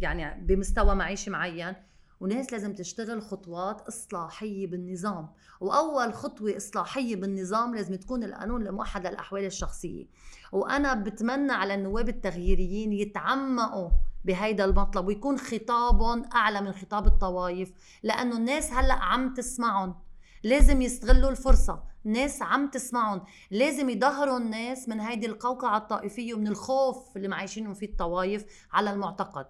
[0.00, 1.74] يعني بمستوى معيشي معين.
[2.22, 5.28] وناس لازم تشتغل خطوات إصلاحية بالنظام.
[5.60, 10.06] وأول خطوة إصلاحية بالنظام لازم تكون القانون الموحد للأحوال الشخصية.
[10.52, 13.90] وأنا بتمنى على النواب التغييريين يتعمقوا
[14.24, 19.94] بهيدا المطلب ويكون خطابهم أعلى من خطاب الطوائف لأنه الناس هلأ عم تسمعهم
[20.42, 21.82] لازم يستغلوا الفرصة.
[22.04, 27.86] ناس عم تسمعهم لازم يظهروا الناس من هيدي القوقعة الطائفية ومن الخوف اللي معيشينهم فيه
[27.86, 29.46] الطوائف على المعتقد.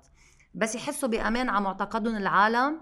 [0.55, 2.81] بس يحسوا بأمان على معتقدهم العالم.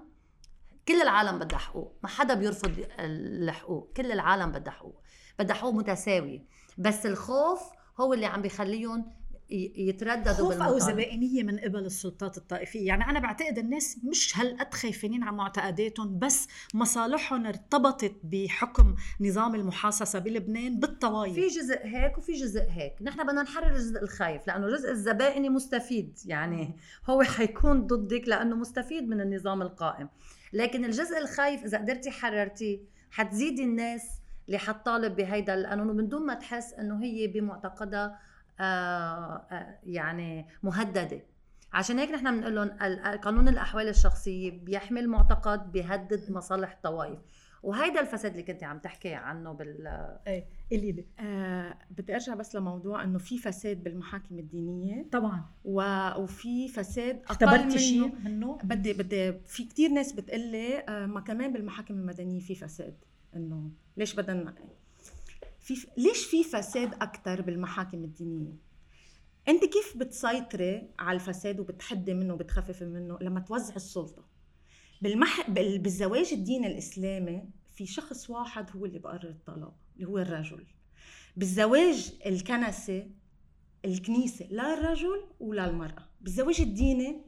[0.89, 3.93] كل العالم بدها حقوق ما حدا بيرفض الحقوق.
[3.97, 5.03] كل العالم بدها حقوق
[5.39, 6.45] بدها حقوق متساويه
[6.79, 7.61] بس الخوف
[8.01, 9.13] هو اللي عم بيخليهم
[9.51, 12.87] يترددوا خوف أو زبائنية من قبل السلطات الطائفية.
[12.87, 20.19] يعني أنا بعتقد الناس مش هالقد خايفين على معتقداتهم بس مصالحهم ارتبطت بحكم نظام المحاصصة
[20.19, 22.95] بلبنان بالطوائف في جزء هيك وفي جزء هيك.
[23.03, 26.19] نحن بدنا نحرر الجزء الخايف لأنه الجزء الزبائني مستفيد.
[26.27, 26.77] يعني
[27.11, 30.09] هو حيكون ضدك لأنه مستفيد من النظام القائم.
[30.53, 34.03] لكن الجزء الخايف إذا قدرتي حررتيه حتزيدي الناس
[34.47, 38.19] اللي حتطالب بهيدا القانون ومن دون ما تحس إنه هي بمعتقدها
[39.83, 41.23] يعني مهددة.
[41.73, 42.69] عشان هيك نحن بنقول لهم
[43.17, 47.19] قانون الأحوال الشخصية بيحمل معتقد بيهدد مصالح الطوائف.
[47.63, 49.87] وهيدا الفساد اللي كنت عم تحكي عنه بال
[50.27, 51.07] إيه اللي لي.
[51.19, 55.09] آه بدي أرجع بس لموضوع إنه في فساد بالمحاكم الدينية.
[55.13, 55.45] طبعا.
[55.65, 55.83] و...
[56.17, 57.77] وفي فساد أقل منه.
[57.77, 62.55] شيء؟ منه؟ بدي بدي في كثير ناس بتقول لي آه ما كمان بالمحاكم المدنية في
[62.55, 63.05] فساد.
[63.37, 64.55] إنه ليش بدنا
[65.61, 68.53] في ليش في فساد أكثر بالمحاكم الدينية؟
[69.49, 74.25] أنت كيف بتسيطري على الفساد وبتحدي منه وبتخففي منه لما توزع السلطة؟
[75.03, 75.51] بالمح...
[75.51, 77.45] بالزواج الديني الإسلامي
[77.75, 80.67] في شخص واحد هو اللي بقرر الطلاق اللي هو الرجل.
[81.37, 83.11] بالزواج الكنسي
[83.85, 86.09] الكنيسة لا الرجل ولا المرأة.
[86.21, 87.23] بالزواج الديني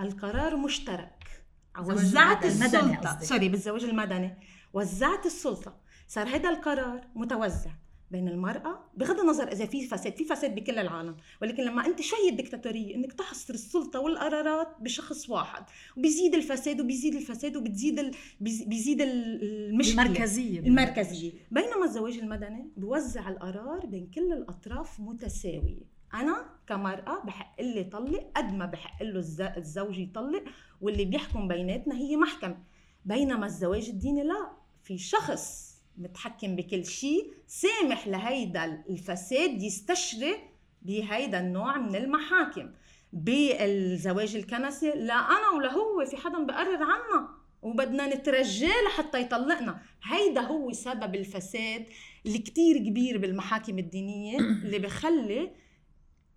[0.00, 1.44] القرار مشترك.
[1.78, 3.20] وزعت السلطة.
[3.20, 4.36] سوري بالزواج المدني.
[4.72, 5.80] وزعت السلطة.
[6.08, 7.70] صار هذا القرار متوزع
[8.10, 12.16] بين المرأة بغض النظر إذا في فساد في فساد بكل العالم ولكن لما أنت شو
[12.16, 15.64] هي الدكتاتورية إنك تحصر السلطة والقرارات بشخص واحد
[15.96, 18.14] وبيزيد الفساد وبيزيد الفساد وبتزيد ال...
[18.40, 20.60] بيزيد المشكلة المركزية.
[20.60, 21.32] المركزية.
[21.50, 25.96] بينما الزواج المدني بوزع القرار بين كل الأطراف متساوية.
[26.14, 29.18] أنا كمرأة بحق لي طلق قد ما بحق له
[29.56, 30.44] الزوج يطلق
[30.80, 32.58] واللي بيحكم بيناتنا هي محكمة.
[33.04, 34.50] بينما الزواج الديني لا
[34.82, 40.34] في شخص متحكم بكل شيء سامح لهيدا الفساد يستشري
[40.82, 42.70] بهيدا النوع من المحاكم.
[43.12, 47.28] بالزواج الكنسي لا أنا ولا هو في حدا بقرر عنا
[47.62, 49.82] وبدنا نترجاه لحتى يطلقنا.
[50.02, 51.86] هيدا هو سبب الفساد
[52.26, 55.50] اللي كتير كبير بالمحاكم الدينية اللي بخلي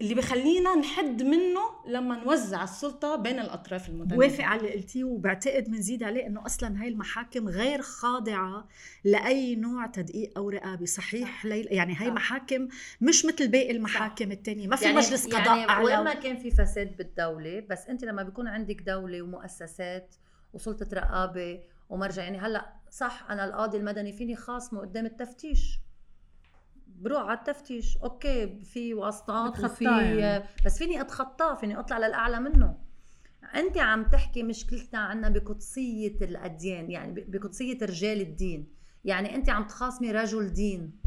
[0.02, 5.64] اللي بخلينا نحد منه لما نوزع السلطة بين الأطراف المتنازعة بوافق على اللي قلتيه وبعتقد
[5.64, 8.68] بنزيد عليه إنه أصلا هاي المحاكم غير خاضعة
[9.04, 10.86] لأي نوع تدقيق أو رقابة.
[10.86, 12.14] صحيح ليل يعني هاي صح.
[12.14, 12.68] محاكم
[13.02, 15.86] مش مثل باقي المحاكم الثانية ما في يعني مجلس قضاء يعني أعلى.
[15.86, 20.16] وين ما كان في فساد بالدولة بس أنت لما بيكون عندك دولة ومؤسسات
[20.54, 25.80] وسلطة رقابة ومرجع يعني هلأ صح أنا القاضي المدني فيني خاصمه قدام التفتيش.
[27.00, 30.45] بروح على التفتيش أوكي في واسطات وفي يعني.
[30.66, 32.78] بس فيني أتخطاه فيني أطلع للأعلى منه.
[33.56, 38.68] أنت عم تحكي مشكلتنا عنا بقدسية الأديان يعني بقدسية رجال الدين.
[39.06, 41.00] يعني أنت عم تخاصمي رجل دين.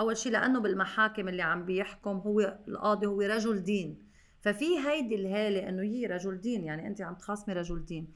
[0.00, 3.98] أول شيء لأنه بالمحاكم اللي عم بيحكم هو القاضي هو رجل دين.
[4.40, 8.08] ففي هيدي الهالة إنه هي رجل دين يعني أنت عم تخاصمي رجل دين.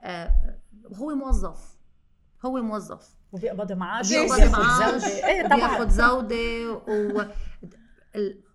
[0.00, 0.58] آه
[0.94, 1.76] هو موظف.
[2.46, 3.16] هو موظف.
[3.32, 7.24] وبيقبض معاش بيقبض معاش إيه بياخذ زوده و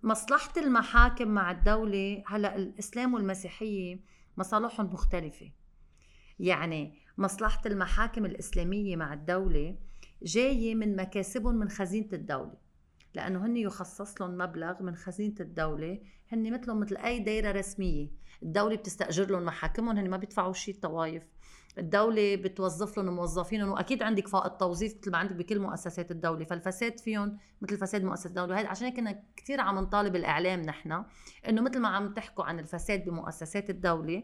[0.04, 4.00] مصلحة المحاكم مع الدولة هلأ الإسلام والمسيحية
[4.38, 5.52] مصالحهم مختلفة.
[6.40, 9.76] يعني مصلحة المحاكم الإسلامية مع الدولة
[10.24, 12.54] جاية من مكاسبهم من خزينة الدولة.
[13.14, 16.00] لأنه هن يخصص لهم مبلغ من خزينة الدولة
[16.32, 18.08] هن مثلهم مثل أي دايرة رسمية.
[18.44, 21.24] الدولة بتستأجر لهم محاكمهم هن ما بيدفعوا شيء الطوائف
[21.80, 26.46] الدولة بتوظف لهم موظفين وأكيد عندك فائض توظيف مثل ما عندك بكل مؤسسات الدولة.
[26.46, 28.56] فالفساد فيهم مثل فساد مؤسسات الدولة.
[28.56, 31.04] وهذا عشان كنا كثير عم نطالب الاعلام نحن
[31.50, 34.24] إنه مثل ما عم تحكوا عن الفساد بمؤسسات الدولة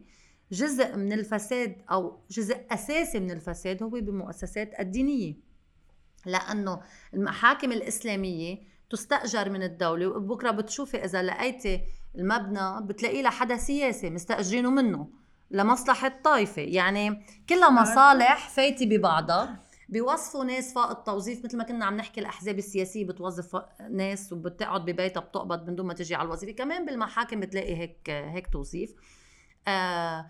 [0.51, 5.35] جزء من الفساد أو جزء أساسي من الفساد هو بمؤسسات الدينية.
[6.25, 6.81] لأنه
[7.13, 8.57] المحاكم الإسلامية
[8.89, 11.81] تستأجر من الدولة وبكرة بتشوفي إذا لقيتي
[12.15, 15.24] المبنى بتلاقيه لحدا سياسي مستأجرينه منه.
[15.55, 16.61] لمصلحة طائفة.
[16.61, 19.59] يعني كلها مصالح فايتة ببعضها.
[19.89, 25.19] بيوظفوا ناس فوق التوظيف مثل ما كنا عم نحكي الأحزاب السياسية بتوظف ناس وبتقعد ببيتها
[25.19, 26.51] بتقبض من دون ما تجي على الوظيفة.
[26.51, 28.95] كمان بالمحاكم بتلاقي هيك هيك توظيف.
[29.67, 30.25] آه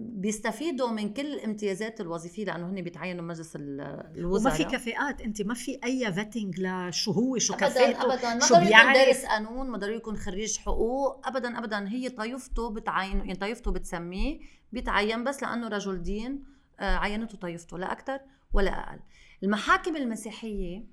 [0.00, 4.54] بيستفيدوا من كل الامتيازات الوظيفيه لأنه هن بيتعينوا مجلس الوزراء.
[4.54, 8.34] وما في كفاءات أنت ما في أي فيتنج لشو هو شو كفاءته ابدا.
[8.34, 11.26] ما ضروري يكون دارس قانون ما ضروري يكون خريج حقوق.
[11.28, 11.88] ابدا ابدا.
[11.88, 14.38] هي طائفته بتعين يعني طائفته بتسميه
[14.72, 16.44] بيتعين بس لأنه رجل دين
[16.80, 18.20] آه، عينته طائفته لا أكثر
[18.52, 19.00] ولا أقل.
[19.42, 20.84] المحاكم المسيحية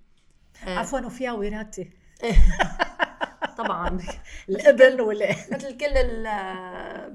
[0.67, 1.85] آه، عفوا وفيها وراثه
[3.57, 3.99] طبعا.
[4.49, 5.93] الابن ولا مثل كل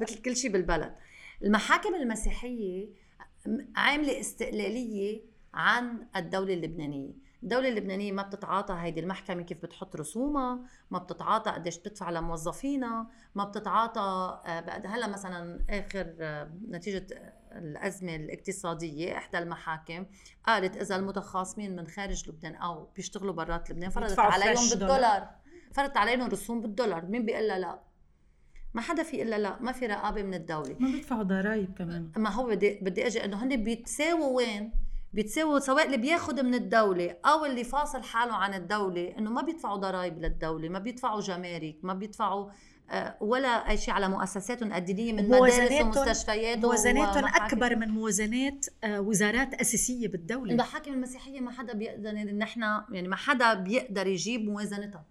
[0.00, 0.94] مثل كل شيء بالبلد.
[1.42, 2.88] المحاكم المسيحية
[3.76, 5.22] عاملة استقلالية
[5.54, 7.30] عن الدولة اللبنانية.
[7.42, 10.60] الدولة اللبنانية ما بتتعاطى هيدي المحكمة كيف بتحط رسومها،
[10.90, 17.06] ما بتتعاطى قديش بتدفع لموظفينها، ما بتتعاطى آه، هلا مثلا آخر آه، نتيجة
[17.52, 20.06] الأزمة الاقتصادية إحدى المحاكم
[20.46, 25.30] قالت إذا المتخاصمين من خارج لبنان أو بيشتغلوا برات لبنان فرضت عليهم بالدولار.
[25.72, 27.89] فرضت عليهم رسوم بالدولار، مين بيقول لا؟
[28.74, 30.76] ما حدا في إلا لا ما في رقابة من الدولة.
[30.78, 32.10] ما بيدفعوا ضرائب كمان.
[32.16, 34.72] ما هو بدي بدي أجي إنه هن بيتساووا وين؟
[35.12, 39.76] بيتساووا سواء اللي بياخذ من الدولة أو اللي فاصل حاله عن الدولة إنه ما بيدفعوا
[39.76, 42.50] ضرائب للدولة ما بيدفعوا جمارك ما بيدفعوا
[42.90, 49.00] آه، ولا أي شيء على مؤسساتهم الدينية من مدارس ومستشفيات موازناتهم أكبر من موازنات آه،
[49.00, 50.52] وزارات أساسية بالدولة.
[50.52, 55.04] المحاكم المسيحية ما حدا بيقدر نحن يعني ما حدا بيقدر يجيب موازنتها.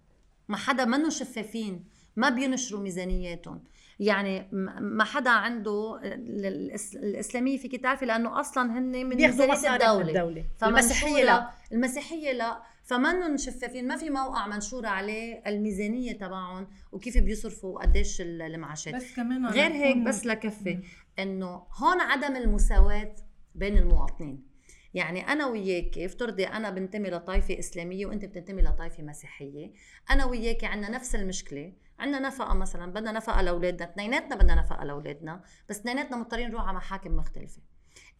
[0.48, 1.84] ما حدا منه شفافين.
[2.20, 3.64] ما بينشروا ميزانياتهم.
[4.00, 4.48] يعني
[4.80, 10.44] ما حدا عنده الإسلامية فيك تعرفي لأنه أصلا هن من ميزانية الدولة, الدولة.
[10.62, 11.50] المسيحية لا.
[11.72, 12.62] المسيحية لا.
[12.84, 18.94] فمنهم شفافين ما في موقع منشور عليه الميزانية تبعهم وكيف بيصرفوا قديش المعاشات.
[18.94, 20.78] بس كمان غير هيك بس لكفي
[21.18, 23.14] إنه هون عدم المساواة
[23.54, 24.50] بين المواطنين.
[24.94, 29.72] يعني أنا وياك افترضي أنا بنتمي لطائفه إسلامية وأنت بتنتمي لطائفه مسيحية
[30.10, 31.72] أنا وياك عندنا نفس المشكلة.
[32.00, 33.90] عندنا نفقة مثلا بدنا نفقة لأولادنا.
[33.90, 37.62] اثنيناتنا بدنا نفقة لأولادنا بس اثنيناتنا مضطرين نروح على محاكم مختلفة.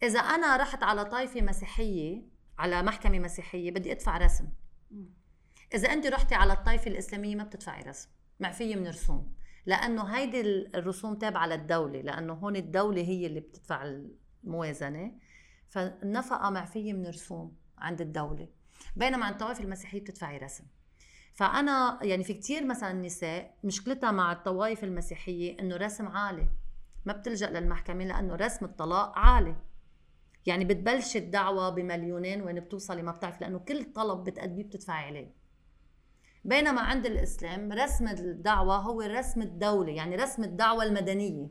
[0.03, 2.23] إذا أنا رحت على طائفه مسيحية
[2.59, 4.49] على محكمة مسيحية بدي أدفع رسم.
[5.73, 8.09] إذا انت رحتي على الطائفه الإسلامية ما بتدفعي رسم
[8.39, 9.33] معفية من رسوم.
[9.65, 10.41] لأنه هيدي
[10.75, 13.83] الرسوم تابعة للدولة لأنه هون الدولة هي اللي بتدفع
[14.43, 15.11] الموازنة.
[15.69, 18.47] فالنفقة معفية من رسوم عند الدولة.
[18.95, 20.63] بينما عند الطوائف المسيحية بتدفعي رسم.
[21.33, 26.47] فأنا يعني في كتير مثلا نساء مشكلتها مع الطوائف المسيحية إنه رسم عالي.
[27.05, 29.55] ما بتلجأ للمحكمة لأنه رسم الطلاق عالي.
[30.45, 35.33] يعني بتبلش الدعوة بمليونين وين بتوصلي ما بتعرف لأنه كل طلب بتقدميه بتدفعي عليه.
[36.45, 41.49] بينما عند الإسلام رسم الدعوة هو رسم الدولة يعني رسم الدعوة المدنية.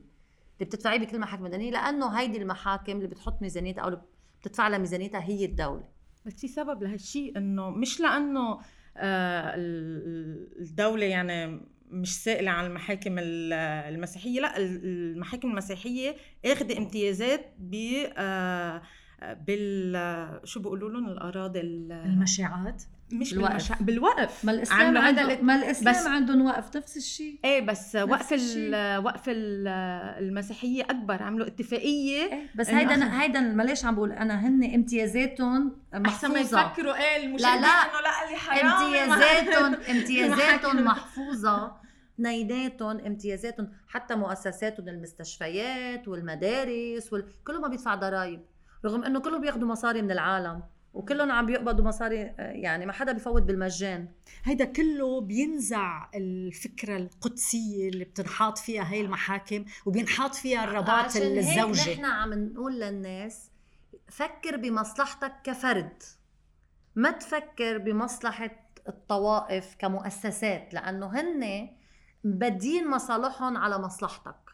[0.55, 3.99] اللي بتدفعيه بكل محاكم مدنية لأنه هيدي المحاكم اللي بتحط ميزانيتها أو
[4.41, 5.85] بتدفع لها ميزانيتها هي الدولة.
[6.27, 8.59] بس في سبب لهالشيء إنه مش لأنه
[8.97, 9.55] آه
[10.61, 11.61] الدولة يعني
[11.91, 17.75] مش سائلة عن المحاكم المسيحية لا المحاكم المسيحية اخذ امتيازات ب
[18.17, 18.83] آه،
[19.23, 22.83] بال شو بيقولوا لهم الأراضي المشاعات
[23.13, 23.83] مش بالوقف.
[23.83, 24.45] بالوقف.
[24.45, 26.77] ما الإسلام عنده ما الإسلام بس عندهم وقف.
[26.77, 27.39] نفس الشيء.
[27.45, 28.33] إيه بس وقف
[29.05, 32.23] وقف المسيحية أكبر عملوا اتفاقية.
[32.23, 37.27] إيه بس هيدا هيدا معلش عم بقول أنا هن امتيازاتهم محفوظه أحسن ما يفكروا إيه
[37.27, 38.25] المشاهدين لا لا.
[38.27, 38.67] اللي حرام.
[38.67, 41.73] امتيازاتهم امتيازاتهم محفوظة.
[42.15, 47.25] اثنيناتهم امتيازاتهم حتى مؤسساتهم المستشفيات والمدارس وال...
[47.47, 48.41] كلهم بيدفع ضرائب
[48.85, 50.63] رغم إنه كلهم بياخذوا مصاري من العالم.
[50.95, 54.09] وكلهم عم بيقبضوا مصاري يعني ما حدا بفوت بالمجان.
[54.45, 61.81] هيدا كله بينزع الفكرة القدسية اللي بتنحاط فيها هاي المحاكم وبينحاط فيها الرباط الزوجي.
[61.81, 63.51] عشان نحن عم نقول للناس
[64.09, 66.03] فكر بمصلحتك كفرد.
[66.97, 68.51] ما تفكر بمصلحة
[68.89, 71.69] الطوائف كمؤسسات لأنه هن
[72.25, 74.51] مبدين مصالحهم على مصلحتك.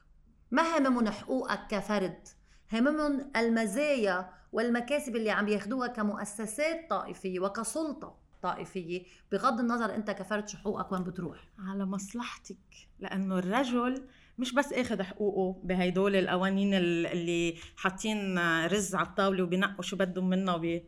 [0.51, 2.28] ما هممهم حقوقك كفرد
[2.72, 9.02] هممهم المزايا والمكاسب اللي عم ياخدوها كمؤسسات طائفية وكسلطة طائفية
[9.32, 11.38] بغض النظر انت كفرد شو حقوقك وين بتروح.
[11.59, 12.57] على مصلحتك
[13.00, 14.04] لأنه الرجل
[14.38, 20.54] مش بس أخذ حقوقه بهيدول القوانين اللي حاطين رز على الطاولة وبينقوا شو بدهم منه
[20.54, 20.84] وبي...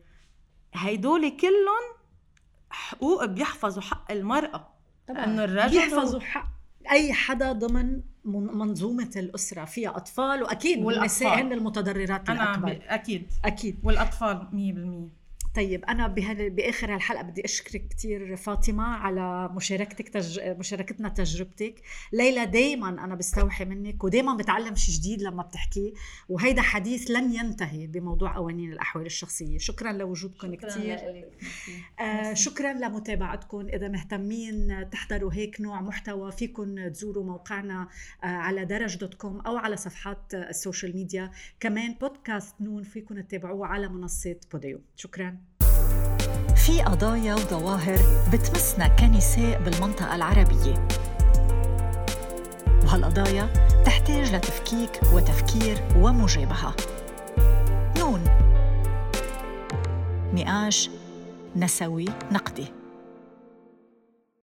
[0.73, 1.85] هيدول كلهم
[2.69, 4.73] حقوق بيحفظوا حق المرأة.
[5.07, 5.23] طبعا.
[5.25, 6.58] إنه الرجل بيحفظوا حق
[6.91, 12.71] أي حدا ضمن منظومة الأسرة فيها أطفال وأكيد النساء هن المتضررات الأكبر.
[12.71, 13.27] أنا أكيد.
[13.45, 13.79] أكيد.
[13.83, 15.18] والأطفال 100%
[15.55, 16.07] طيب أنا
[16.47, 20.39] بآخر هالحلقة بدي أشكرك كثير فاطمة على مشاركتك تج...
[20.39, 21.75] مشاركتنا تجربتك.
[22.13, 25.93] ليلى دائما أنا بستوحي منك ودائما بتعلم شيء جديد لما بتحكي
[26.29, 29.57] وهيدا حديث لن ينتهي بموضوع قوانين الأحوال الشخصية.
[29.57, 30.99] شكرا لوجودكم كثير
[31.99, 33.67] آه شكرا لمتابعتكم.
[33.67, 37.87] إذا مهتمين تحضروا هيك نوع محتوى فيكم تزوروا موقعنا
[38.23, 41.31] آه على درج dot com أو على صفحات ال social media.
[41.59, 44.81] كمان بودكاست نون فيكم تتابعوه على منصة بوديو.
[44.95, 45.38] شكرا.
[46.69, 47.99] في قضايا وظواهر
[48.33, 50.87] بتمسنا كنساء بالمنطقة العربية.
[52.83, 53.47] وهالقضايا
[53.85, 56.73] تحتاج لتفكيك وتفكير ومجابهة.
[57.97, 58.23] نون.
[60.33, 60.89] نقاش
[61.55, 62.05] نسوي.
[62.31, 62.78] نقدي.